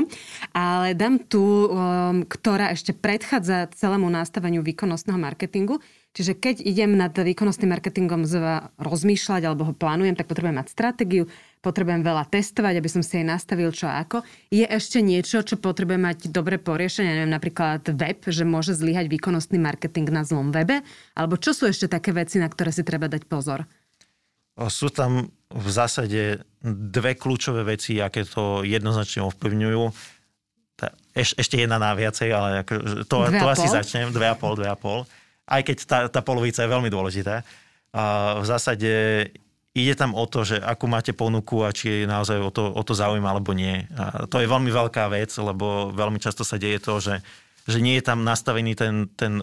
[0.52, 5.80] Ale dám tú, um, ktorá ešte predchádza celému nastaveniu výkonnostného marketingu.
[6.12, 8.28] Čiže keď idem nad výkonnostným marketingom
[8.76, 11.32] rozmýšľať alebo ho plánujem, tak potrebujem mať stratégiu,
[11.64, 14.28] potrebujem veľa testovať, aby som si jej nastavil čo ako.
[14.52, 19.62] Je ešte niečo, čo potrebujem mať dobre poriešenie, neviem, napríklad web, že môže zlyhať výkonnostný
[19.62, 20.84] marketing na zlom webe,
[21.16, 23.64] alebo čo sú ešte také veci, na ktoré si treba dať pozor?
[24.58, 29.82] Sú tam v zásade dve kľúčové veci, aké to jednoznačne ovplyvňujú.
[31.18, 32.74] Eš, ešte jedna na viacej, ale ako,
[33.08, 34.14] to, to asi začnem.
[34.14, 35.08] Dve a pol, dve a pol.
[35.48, 37.42] Aj keď tá, tá polovica je veľmi dôležitá.
[37.96, 38.92] A v zásade
[39.72, 42.84] ide tam o to, že akú máte ponuku a či je naozaj o to, o
[42.84, 43.88] to zaujíma alebo nie.
[43.96, 47.24] A to je veľmi veľká vec, lebo veľmi často sa deje to, že,
[47.66, 49.42] že nie je tam nastavený ten, ten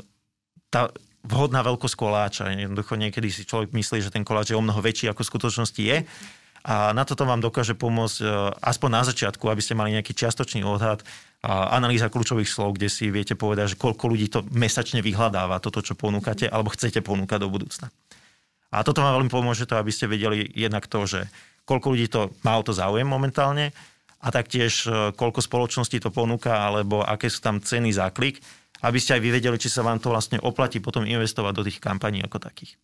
[0.74, 0.90] tá,
[1.24, 2.52] vhodná veľkosť koláča.
[2.52, 5.82] Jednoducho niekedy si človek myslí, že ten koláč je o mnoho väčší, ako v skutočnosti
[5.82, 5.98] je.
[6.64, 8.26] A na toto vám dokáže pomôcť e,
[8.64, 11.04] aspoň na začiatku, aby ste mali nejaký čiastočný odhad
[11.44, 15.84] a analýza kľúčových slov, kde si viete povedať, že koľko ľudí to mesačne vyhľadáva, toto,
[15.84, 17.92] čo ponúkate, alebo chcete ponúkať do budúcna.
[18.72, 21.28] A toto vám veľmi pomôže to, aby ste vedeli jednak to, že
[21.68, 23.76] koľko ľudí to má o to záujem momentálne
[24.24, 28.40] a taktiež e, koľko spoločností to ponúka, alebo aké sú tam ceny za klik,
[28.84, 32.20] aby ste aj vy či sa vám to vlastne oplatí potom investovať do tých kampaní
[32.20, 32.76] ako takých.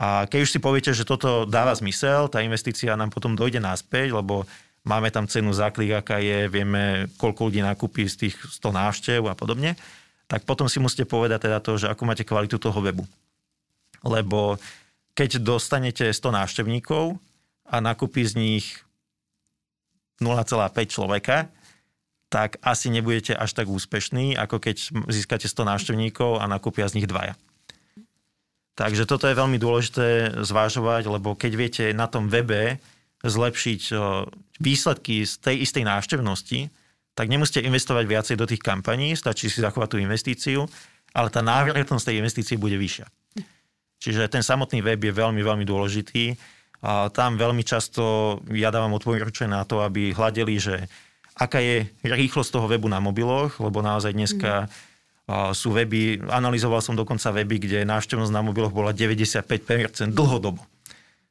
[0.00, 4.16] A keď už si poviete, že toto dáva zmysel, tá investícia nám potom dojde naspäť,
[4.16, 4.48] lebo
[4.82, 9.20] máme tam cenu za klik, aká je, vieme, koľko ľudí nakúpi z tých 100 návštev
[9.28, 9.76] a podobne,
[10.24, 13.04] tak potom si musíte povedať teda to, že ako máte kvalitu toho webu.
[14.00, 14.56] Lebo
[15.12, 17.20] keď dostanete 100 návštevníkov
[17.68, 18.66] a nakúpi z nich
[20.16, 20.56] 0,5
[20.88, 21.52] človeka,
[22.30, 27.10] tak asi nebudete až tak úspešní, ako keď získate 100 návštevníkov a nakúpia z nich
[27.10, 27.34] dvaja.
[28.78, 32.78] Takže toto je veľmi dôležité zvážovať, lebo keď viete na tom webe
[33.20, 33.92] zlepšiť
[34.62, 36.72] výsledky z tej istej návštevnosti,
[37.12, 40.64] tak nemusíte investovať viacej do tých kampaní, stačí si zachovať tú investíciu,
[41.12, 43.04] ale tá návratnosť tej investície bude vyššia.
[44.00, 46.32] Čiže ten samotný web je veľmi, veľmi dôležitý.
[46.80, 50.88] A tam veľmi často ja dávam odporúčanie na to, aby hľadeli, že
[51.40, 55.56] aká je rýchlosť toho webu na mobiloch, lebo naozaj dneska mm.
[55.56, 60.60] sú weby, analyzoval som dokonca weby, kde návštevnosť na mobiloch bola 95% dlhodobo.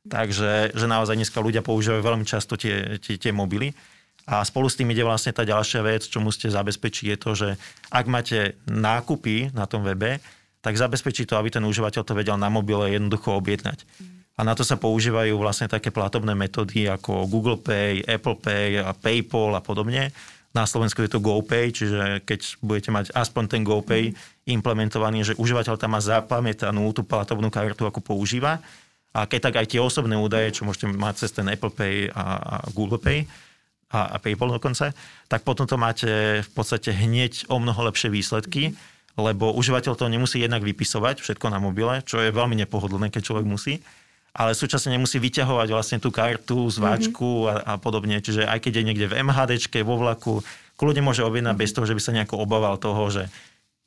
[0.09, 3.69] Takže že naozaj dneska ľudia používajú veľmi často tie, tie, tie mobily.
[4.25, 7.49] A spolu s tým ide vlastne tá ďalšia vec, čo musíte zabezpečiť, je to, že
[7.93, 10.21] ak máte nákupy na tom webe,
[10.59, 13.85] tak zabezpečí to, aby ten užívateľ to vedel na mobile jednoducho objednať.
[13.85, 14.08] Mm.
[14.39, 18.95] A na to sa používajú vlastne také platobné metódy ako Google Pay, Apple Pay a
[18.95, 20.15] PayPal a podobne.
[20.55, 24.15] Na Slovensku je to GoPay, čiže keď budete mať aspoň ten GoPay
[24.47, 28.63] implementovaný, že užívateľ tam má zapamätanú tú platobnú kartu, ako používa.
[29.11, 32.23] A keď tak aj tie osobné údaje, čo môžete mať cez ten Apple Pay a,
[32.39, 33.27] a Google Pay
[33.91, 34.95] a, a PayPal dokonca,
[35.27, 36.07] tak potom to máte
[36.47, 38.71] v podstate hneď o mnoho lepšie výsledky,
[39.19, 43.43] lebo užívateľ to nemusí jednak vypisovať všetko na mobile, čo je veľmi nepohodlné, keď človek
[43.43, 43.83] musí
[44.39, 47.67] ale súčasne nemusí vyťahovať vlastne tú kartu, zváčku mm-hmm.
[47.67, 48.23] a, a podobne.
[48.23, 50.39] Čiže aj keď je niekde v MHDčke, vo vlaku,
[50.79, 51.67] kľudne môže objednať mm-hmm.
[51.67, 53.27] bez toho, že by sa nejako obával toho, že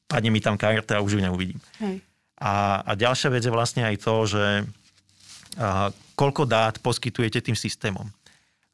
[0.05, 1.57] padne mi tam karta a už ju neuvidím.
[1.81, 2.05] Hej.
[2.37, 4.45] A, a ďalšia vec je vlastne aj to, že
[5.57, 5.89] a,
[6.21, 8.13] koľko dát poskytujete tým systémom.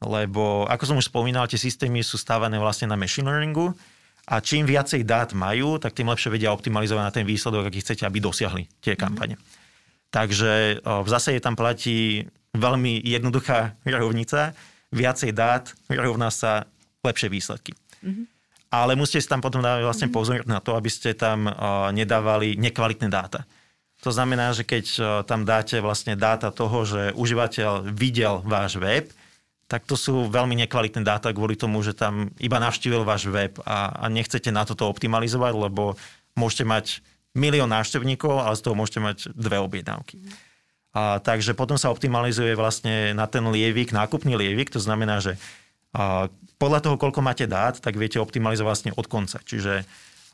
[0.02, 3.70] Lebo, ako som už spomínal, tie systémy sú stávané vlastne na machine learningu
[4.26, 8.02] a čím viacej dát majú, tak tým lepšie vedia optimalizovať na ten výsledok, aký chcete,
[8.02, 8.98] aby dosiahli tie mhm.
[8.98, 9.38] kampane.
[9.38, 9.66] Mm-hmm.
[10.09, 12.24] Takže v zásade tam platí
[12.56, 14.56] veľmi jednoduchá rovnica.
[14.88, 16.64] Viacej dát rovná sa
[17.04, 17.76] lepšie výsledky.
[18.00, 18.24] Mm-hmm.
[18.72, 20.16] Ale musíte si tam potom dávať vlastne mm-hmm.
[20.16, 21.48] pozor na to, aby ste tam
[21.92, 23.44] nedávali nekvalitné dáta.
[24.06, 24.84] To znamená, že keď
[25.26, 29.11] tam dáte vlastne dáta toho, že užívateľ videl váš web,
[29.68, 33.92] tak to sú veľmi nekvalitné dáta kvôli tomu, že tam iba navštívil váš web a,
[34.00, 35.98] a nechcete na toto optimalizovať, lebo
[36.32, 36.86] môžete mať
[37.36, 40.20] milión návštevníkov, ale z toho môžete mať dve objednávky.
[40.96, 45.36] A, takže potom sa optimalizuje vlastne na ten lievik, nákupný lievik, to znamená, že
[45.92, 49.38] a, podľa toho, koľko máte dát, tak viete optimalizovať vlastne od konca.
[49.44, 49.84] Čiže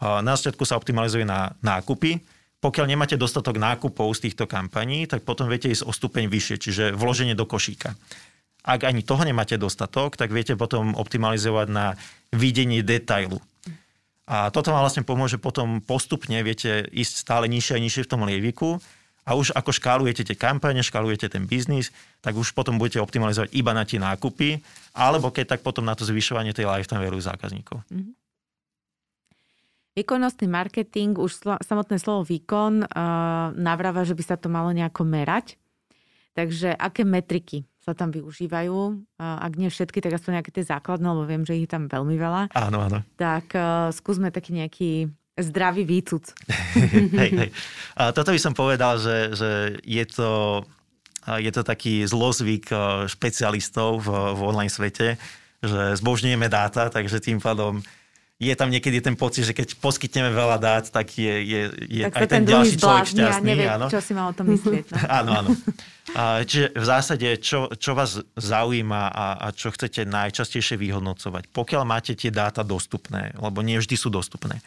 [0.01, 2.23] a, na začiatku sa optimalizuje na nákupy,
[2.65, 6.85] pokiaľ nemáte dostatok nákupov z týchto kampaní, tak potom viete ísť o stupeň vyššie, čiže
[6.97, 7.93] vloženie do košíka.
[8.65, 11.87] Ak ani toho nemáte dostatok, tak viete potom optimalizovať na
[12.33, 13.37] videnie detailu.
[14.25, 18.25] A toto vám vlastne pomôže potom postupne, viete, ísť stále nižšie a nižšie v tom
[18.25, 18.81] lieviku
[19.25, 23.73] a už ako škálujete tie kampane, škálujete ten biznis, tak už potom budete optimalizovať iba
[23.73, 24.61] na tie nákupy,
[24.97, 27.85] alebo keď tak potom na to zvyšovanie tej lifetime value zákazníkov.
[27.89, 28.15] Mm-hmm.
[29.95, 32.89] Výkonnostný marketing, už slo, samotné slovo výkon uh,
[33.55, 35.55] navráva, že by sa to malo nejako merať.
[36.35, 39.05] Takže aké metriky sa tam využívajú?
[39.21, 42.17] Ak nie všetky, tak aspoň nejaké tie základné, lebo viem, že ich je tam veľmi
[42.17, 42.43] veľa.
[42.57, 43.05] Áno, áno.
[43.21, 44.91] Tak uh, skúsme taký nejaký
[45.37, 46.25] zdravý výcud.
[47.21, 47.51] hej, hej.
[48.01, 49.51] A toto by som povedal, že, že
[49.85, 50.31] je to
[51.25, 52.69] je to taký zlozvyk
[53.09, 55.17] špecialistov v, v online svete,
[55.65, 57.81] že zbožňujeme dáta, takže tým pádom
[58.43, 62.19] je tam niekedy ten pocit, že keď poskytneme veľa dát, tak je, je, je tak
[62.19, 63.31] aj ten, ten ďalší človek šťastný.
[63.31, 63.87] Ja neviem, áno.
[63.87, 64.91] čo si mal o tom myslieť.
[64.91, 64.97] No.
[65.23, 65.51] áno, áno.
[66.19, 71.83] A, čiže v zásade, čo, čo vás zaujíma a, a čo chcete najčastejšie vyhodnocovať, pokiaľ
[71.87, 74.59] máte tie dáta dostupné, lebo nie vždy sú dostupné.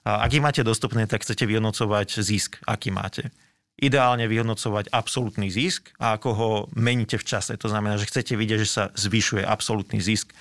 [0.00, 3.28] A ak ich máte dostupné, tak chcete vyhodnocovať zisk, aký máte.
[3.76, 7.52] Ideálne vyhodnocovať absolútny zisk a ako ho meníte v čase.
[7.60, 10.32] To znamená, že chcete vidieť, že sa zvyšuje absolútny zisk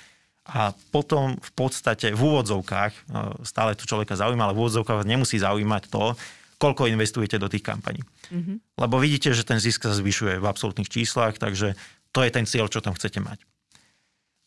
[0.46, 3.02] a potom v podstate v úvodzovkách, e,
[3.46, 6.16] stále to človeka zaujíma, ale v úvodzovkách nemusí zaujímať to,
[6.60, 8.04] koľko investujete do tých kampaní.
[8.30, 8.80] Mm-hmm.
[8.82, 11.80] Lebo vidíte, že ten zisk sa zvyšuje v absolútnych číslach, takže
[12.12, 13.40] to je ten cieľ, čo tam chcete mať.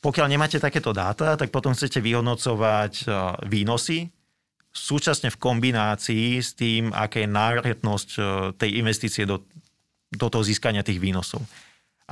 [0.03, 3.05] Pokiaľ nemáte takéto dáta, tak potom chcete vyhodnocovať e,
[3.47, 4.11] výnosy,
[4.73, 8.21] súčasne v kombinácii s tým, aká je národnosť e,
[8.59, 9.47] tej investície do,
[10.11, 11.45] do toho získania tých výnosov.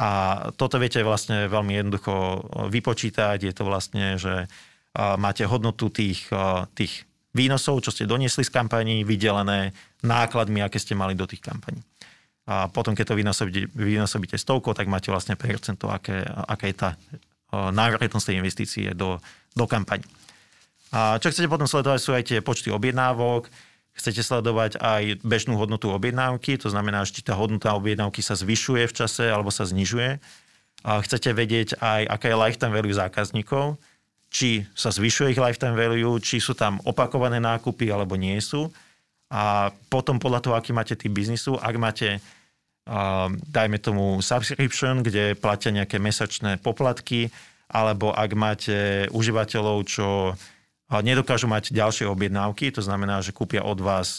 [0.01, 0.09] A
[0.57, 2.15] toto viete vlastne veľmi jednoducho
[2.73, 3.37] vypočítať.
[3.45, 4.49] Je to vlastne, že
[4.97, 6.33] máte hodnotu tých,
[6.73, 7.05] tých
[7.37, 11.85] výnosov, čo ste doniesli z kampaní, vydelené nákladmi, aké ste mali do tých kampaní.
[12.49, 16.91] A potom, keď to vynásobíte, vynásobíte stovkou, tak máte vlastne percento, aké, aká je tá
[17.53, 19.21] návratnosť tej investície do,
[19.53, 20.03] do kampaní.
[20.91, 23.47] A čo chcete potom sledovať, sú aj tie počty objednávok,
[24.01, 28.97] Chcete sledovať aj bežnú hodnotu objednávky, to znamená, či tá hodnota objednávky sa zvyšuje v
[28.97, 30.17] čase alebo sa znižuje.
[30.81, 33.77] A chcete vedieť aj, aká je lifetime value zákazníkov,
[34.33, 38.73] či sa zvyšuje ich lifetime value, či sú tam opakované nákupy alebo nie sú.
[39.29, 42.25] A potom podľa toho, aký máte typ biznisu, ak máte,
[43.53, 47.29] dajme tomu subscription, kde platia nejaké mesačné poplatky,
[47.69, 50.35] alebo ak máte užívateľov, čo
[50.99, 54.19] nedokážu mať ďalšie objednávky, to znamená, že kúpia od vás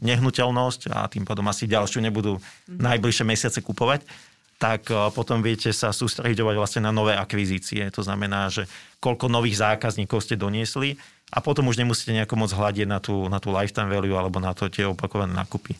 [0.00, 2.80] nehnuteľnosť a tým pádom asi ďalšiu nebudú mm.
[2.80, 4.08] najbližšie mesiace kupovať,
[4.56, 7.84] tak potom viete sa sústredovať vlastne na nové akvizície.
[7.92, 8.64] To znamená, že
[9.04, 10.96] koľko nových zákazníkov ste doniesli
[11.28, 14.56] a potom už nemusíte nejako moc hľadiť na tú, na tú lifetime value alebo na
[14.56, 15.76] to tie opakované nákupy.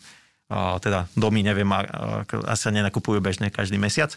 [0.53, 1.67] A, teda domy, neviem,
[2.45, 4.13] asi sa nenakupujú bežne každý mesiac.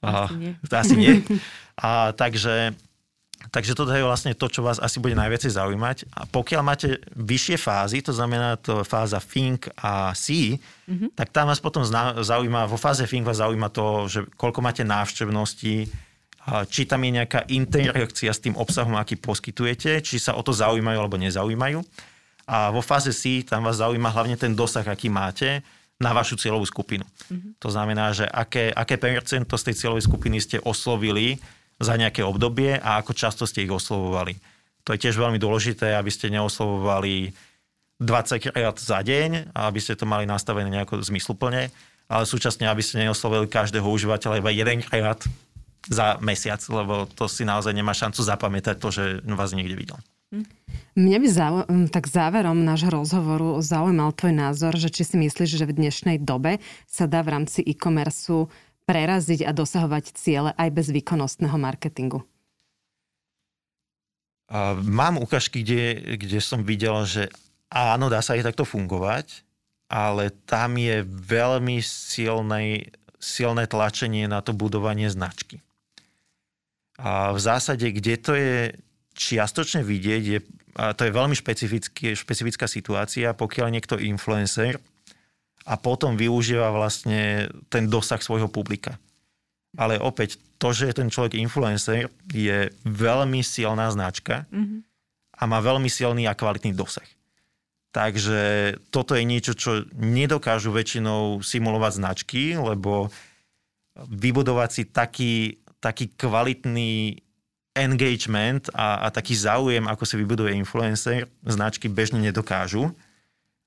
[0.00, 0.52] Asi nie.
[0.72, 1.20] Asi nie.
[1.74, 2.72] A, takže
[3.52, 6.08] Takže toto je vlastne to, čo vás asi bude najviac zaujímať.
[6.16, 11.12] A pokiaľ máte vyššie fázy, to znamená to fáza Think a C, mm-hmm.
[11.12, 11.84] tak tam vás potom
[12.20, 15.88] zaujíma, vo fáze Think vás zaujíma to, že koľko máte návštevností,
[16.68, 20.98] či tam je nejaká interakcia s tým obsahom, aký poskytujete, či sa o to zaujímajú
[21.00, 21.80] alebo nezaujímajú.
[22.44, 25.64] A vo fáze C tam vás zaujíma hlavne ten dosah, aký máte
[25.96, 27.06] na vašu cieľovú skupinu.
[27.06, 27.50] Mm-hmm.
[27.64, 31.40] To znamená, že aké, aké percento z tej cieľovej skupiny ste oslovili
[31.78, 34.38] za nejaké obdobie a ako často ste ich oslovovali.
[34.84, 37.32] To je tiež veľmi dôležité, aby ste neoslovovali
[38.02, 41.70] 20 krát za deň aby ste to mali nastavené nejako zmysluplne,
[42.10, 45.22] ale súčasne, aby ste neoslovili každého užívateľa iba jedenkrát
[45.88, 49.98] za mesiac, lebo to si naozaj nemá šancu zapamätať to, že vás niekde videl.
[50.98, 55.68] Mňa by zau- tak záverom nášho rozhovoru zaujímal tvoj názor, že či si myslíš, že
[55.68, 56.58] v dnešnej dobe
[56.90, 58.50] sa dá v rámci e-commerce
[58.84, 62.22] preraziť a dosahovať ciele aj bez výkonnostného marketingu?
[64.84, 67.32] Mám ukážky, kde, kde som videl, že
[67.72, 69.42] áno, dá sa aj takto fungovať,
[69.88, 75.64] ale tam je veľmi silné, silné tlačenie na to budovanie značky.
[77.00, 78.78] A v zásade, kde to je
[79.16, 80.38] čiastočne vidieť, je,
[80.78, 84.78] a to je veľmi špecifická situácia, pokiaľ niekto influencer
[85.64, 89.00] a potom využíva vlastne ten dosah svojho publika.
[89.74, 94.80] Ale opäť, to, že je ten človek influencer, je veľmi silná značka mm-hmm.
[95.40, 97.06] a má veľmi silný a kvalitný dosah.
[97.94, 103.06] Takže toto je niečo, čo nedokážu väčšinou simulovať značky, lebo
[103.94, 105.34] vybudovať si taký,
[105.78, 107.22] taký kvalitný
[107.74, 112.90] engagement a, a taký záujem, ako si vybuduje influencer, značky bežne nedokážu.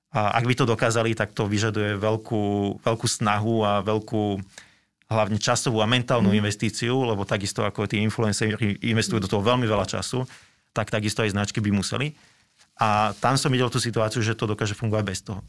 [0.08, 4.40] A ak by to dokázali, tak to vyžaduje veľkú, veľkú snahu a veľkú
[5.08, 6.38] hlavne časovú a mentálnu mm.
[6.40, 10.24] investíciu, lebo takisto ako tí influenceri investujú do toho veľmi veľa času,
[10.72, 12.12] tak takisto aj značky by museli.
[12.78, 15.40] A tam som videl tú situáciu, že to dokáže fungovať bez toho.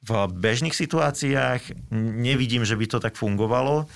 [0.00, 3.86] V bežných situáciách nevidím, že by to tak fungovalo,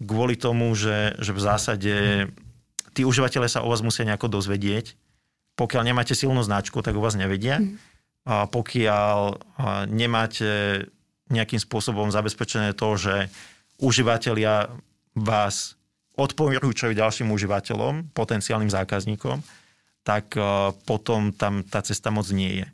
[0.00, 1.94] kvôli tomu, že, že v zásade
[2.96, 4.96] tí užívateľe sa o vás musia nejako dozvedieť.
[5.54, 7.60] Pokiaľ nemáte silnú značku, tak o vás nevedia.
[7.60, 7.76] Mm.
[8.28, 9.16] Pokiaľ
[9.88, 10.84] nemáte
[11.30, 13.14] nejakým spôsobom zabezpečené to, že
[13.80, 14.68] užívateľia
[15.16, 15.78] vás
[16.18, 19.40] odporúčajú ďalším užívateľom, potenciálnym zákazníkom,
[20.04, 20.36] tak
[20.84, 22.66] potom tam tá cesta moc nie je.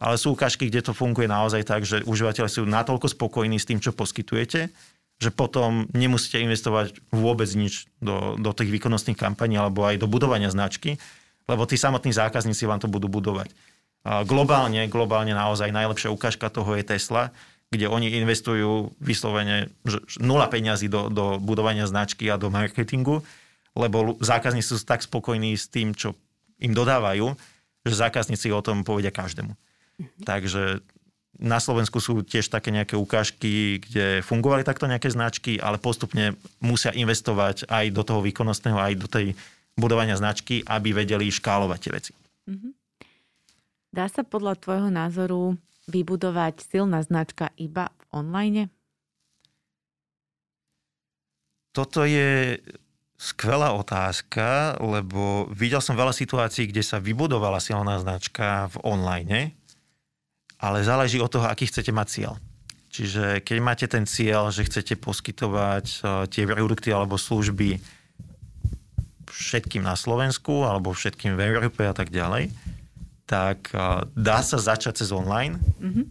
[0.00, 3.84] Ale sú ukážky, kde to funguje naozaj tak, že užívateľe sú natoľko spokojní s tým,
[3.84, 4.72] čo poskytujete,
[5.20, 10.48] že potom nemusíte investovať vôbec nič do, do tých výkonnostných kampaní alebo aj do budovania
[10.48, 10.96] značky,
[11.44, 13.52] lebo tí samotní zákazníci vám to budú budovať.
[14.00, 17.28] Globálne, globálne naozaj najlepšia ukážka toho je Tesla,
[17.68, 19.68] kde oni investujú vyslovene
[20.18, 23.22] nula peňazí do, do budovania značky a do marketingu,
[23.76, 26.16] lebo zákazníci sú tak spokojní s tým, čo
[26.58, 27.36] im dodávajú,
[27.86, 29.52] že zákazníci o tom povedia každému.
[30.00, 30.24] Mhm.
[30.24, 30.62] Takže
[31.40, 36.92] na Slovensku sú tiež také nejaké ukážky, kde fungovali takto nejaké značky, ale postupne musia
[36.92, 39.26] investovať aj do toho výkonnostného, aj do tej
[39.72, 42.12] budovania značky, aby vedeli škálovať tie veci.
[42.44, 42.79] Mm-hmm.
[43.90, 45.58] Dá sa podľa tvojho názoru
[45.90, 48.62] vybudovať silná značka iba v online?
[51.74, 52.58] Toto je
[53.18, 59.60] skvelá otázka, lebo videl som veľa situácií, kde sa vybudovala silná značka v online
[60.60, 62.32] ale záleží od toho, aký chcete mať cieľ.
[62.92, 67.80] Čiže keď máte ten cieľ, že chcete poskytovať eh, tie produkty alebo služby
[69.30, 72.52] všetkým na Slovensku alebo všetkým v Európe a tak ďalej,
[73.30, 73.70] tak
[74.18, 76.04] dá sa začať cez online, mm-hmm.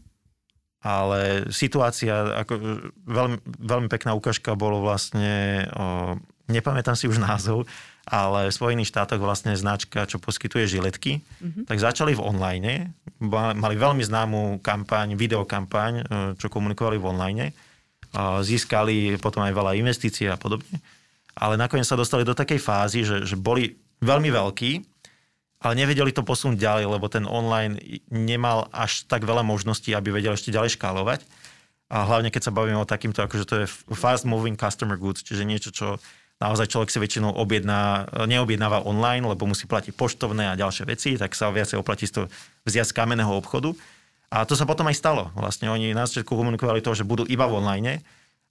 [0.88, 6.16] ale situácia, ako veľmi, veľmi pekná ukážka bolo vlastne, o,
[6.48, 7.68] nepamätám si už názov,
[8.08, 11.68] ale v Spojených štátoch vlastne značka, čo poskytuje žiletky, mm-hmm.
[11.68, 12.96] tak začali v online,
[13.60, 16.08] mali veľmi známú kampaň, videokampaň,
[16.40, 17.46] čo komunikovali v online,
[18.42, 20.80] získali potom aj veľa investícií a podobne,
[21.36, 24.72] ale nakoniec sa dostali do takej fázy, že, že boli veľmi veľkí,
[25.60, 27.76] ale nevedeli to posunúť ďalej, lebo ten online
[28.08, 31.28] nemal až tak veľa možností, aby vedel ešte ďalej škálovať.
[31.90, 33.66] A hlavne keď sa bavíme o takýmto, akože to je
[33.98, 36.00] fast moving customer goods, čiže niečo, čo
[36.40, 41.36] naozaj človek si väčšinou objedná, neobjednáva online, lebo musí platiť poštovné a ďalšie veci, tak
[41.36, 42.32] sa viacej oplatí to
[42.64, 43.76] vziať z kamenného obchodu.
[44.30, 45.34] A to sa potom aj stalo.
[45.36, 48.00] Vlastne oni na začiatku komunikovali to, že budú iba v online,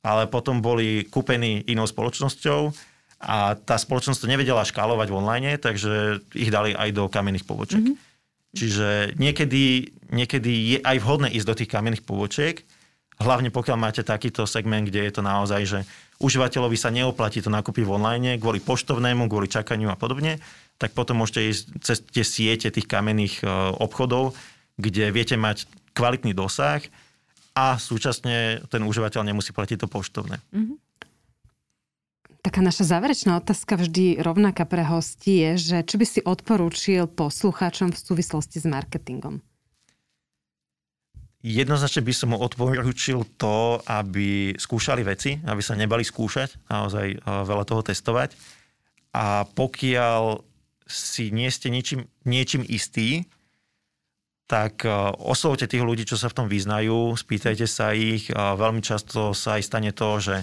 [0.02, 2.74] ale potom boli kúpení inou spoločnosťou
[3.18, 7.82] a tá spoločnosť to nevedela škálovať v online, takže ich dali aj do kamenných pobočiek.
[7.82, 8.06] Mm-hmm.
[8.54, 12.62] Čiže niekedy, niekedy je aj vhodné ísť do tých kamenných pobočiek,
[13.18, 15.78] hlavne pokiaľ máte takýto segment, kde je to naozaj, že
[16.22, 20.38] užívateľovi sa neoplatí to nakúpiť v online kvôli poštovnému, kvôli čakaniu a podobne,
[20.78, 23.46] tak potom môžete ísť cez tie siete tých kamenných e,
[23.82, 24.38] obchodov,
[24.78, 26.78] kde viete mať kvalitný dosah
[27.58, 30.38] a súčasne ten užívateľ nemusí platiť to poštovné.
[30.54, 30.87] Mm-hmm.
[32.38, 37.90] Taká naša záverečná otázka vždy rovnaká pre hosti je, že čo by si odporúčil poslucháčom
[37.90, 39.42] v súvislosti s marketingom?
[41.38, 47.18] Jednoznačne by som mu odporúčil to, aby skúšali veci, aby sa nebali skúšať, naozaj eh,
[47.22, 48.34] veľa toho testovať.
[49.14, 50.42] A pokiaľ
[50.86, 53.26] si nie ste niečím, niečím istý,
[54.50, 58.30] tak eh, oslovte tých ľudí, čo sa v tom vyznajú, spýtajte sa ich.
[58.34, 60.42] Veľmi často sa aj stane to, že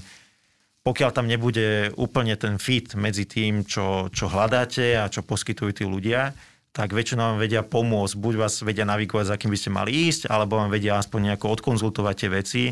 [0.85, 5.81] pokiaľ tam nebude úplne ten fit medzi tým, čo, čo hľadáte a čo poskytujú tí
[5.81, 6.37] ľudia,
[6.69, 8.13] tak väčšinou vám vedia pomôcť.
[8.13, 11.57] Buď vás vedia navigovať, za kým by ste mali ísť, alebo vám vedia aspoň nejako
[11.57, 12.63] odkonzultovať tie veci.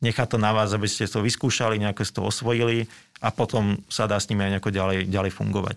[0.00, 2.88] Nechá to na vás, aby ste to vyskúšali, nejako ste to osvojili
[3.20, 5.76] a potom sa dá s nimi aj nejako ďalej, ďalej fungovať.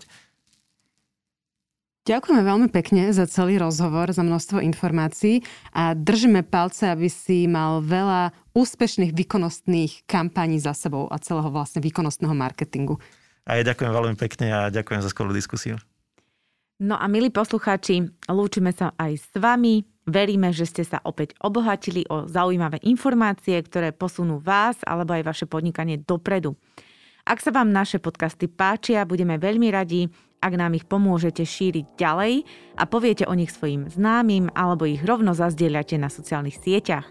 [2.04, 5.40] Ďakujeme veľmi pekne za celý rozhovor, za množstvo informácií
[5.72, 11.80] a držíme palce, aby si mal veľa úspešných výkonnostných kampaní za sebou a celého vlastne
[11.80, 13.00] výkonnostného marketingu.
[13.48, 15.80] A ja ďakujem veľmi pekne a ďakujem za skvelú diskusiu.
[16.76, 19.88] No a milí poslucháči, lúčime sa aj s vami.
[20.04, 25.46] Veríme, že ste sa opäť obohatili o zaujímavé informácie, ktoré posunú vás alebo aj vaše
[25.48, 26.52] podnikanie dopredu.
[27.24, 30.12] Ak sa vám naše podcasty páčia, budeme veľmi radi,
[30.44, 32.44] ak nám ich pomôžete šíriť ďalej
[32.76, 37.08] a poviete o nich svojim známym alebo ich rovno zazdieľate na sociálnych sieťach.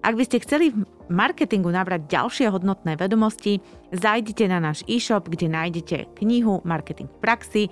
[0.00, 3.60] Ak by ste chceli v marketingu nabrať ďalšie hodnotné vedomosti,
[3.92, 7.62] zajdite na náš e-shop, kde nájdete knihu Marketing v praxi,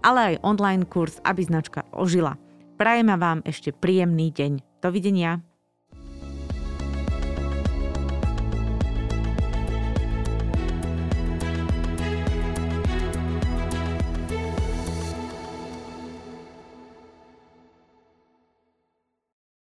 [0.00, 2.40] ale aj online kurz, aby značka ožila.
[2.80, 4.80] Prajeme vám ešte príjemný deň.
[4.80, 5.53] Dovidenia.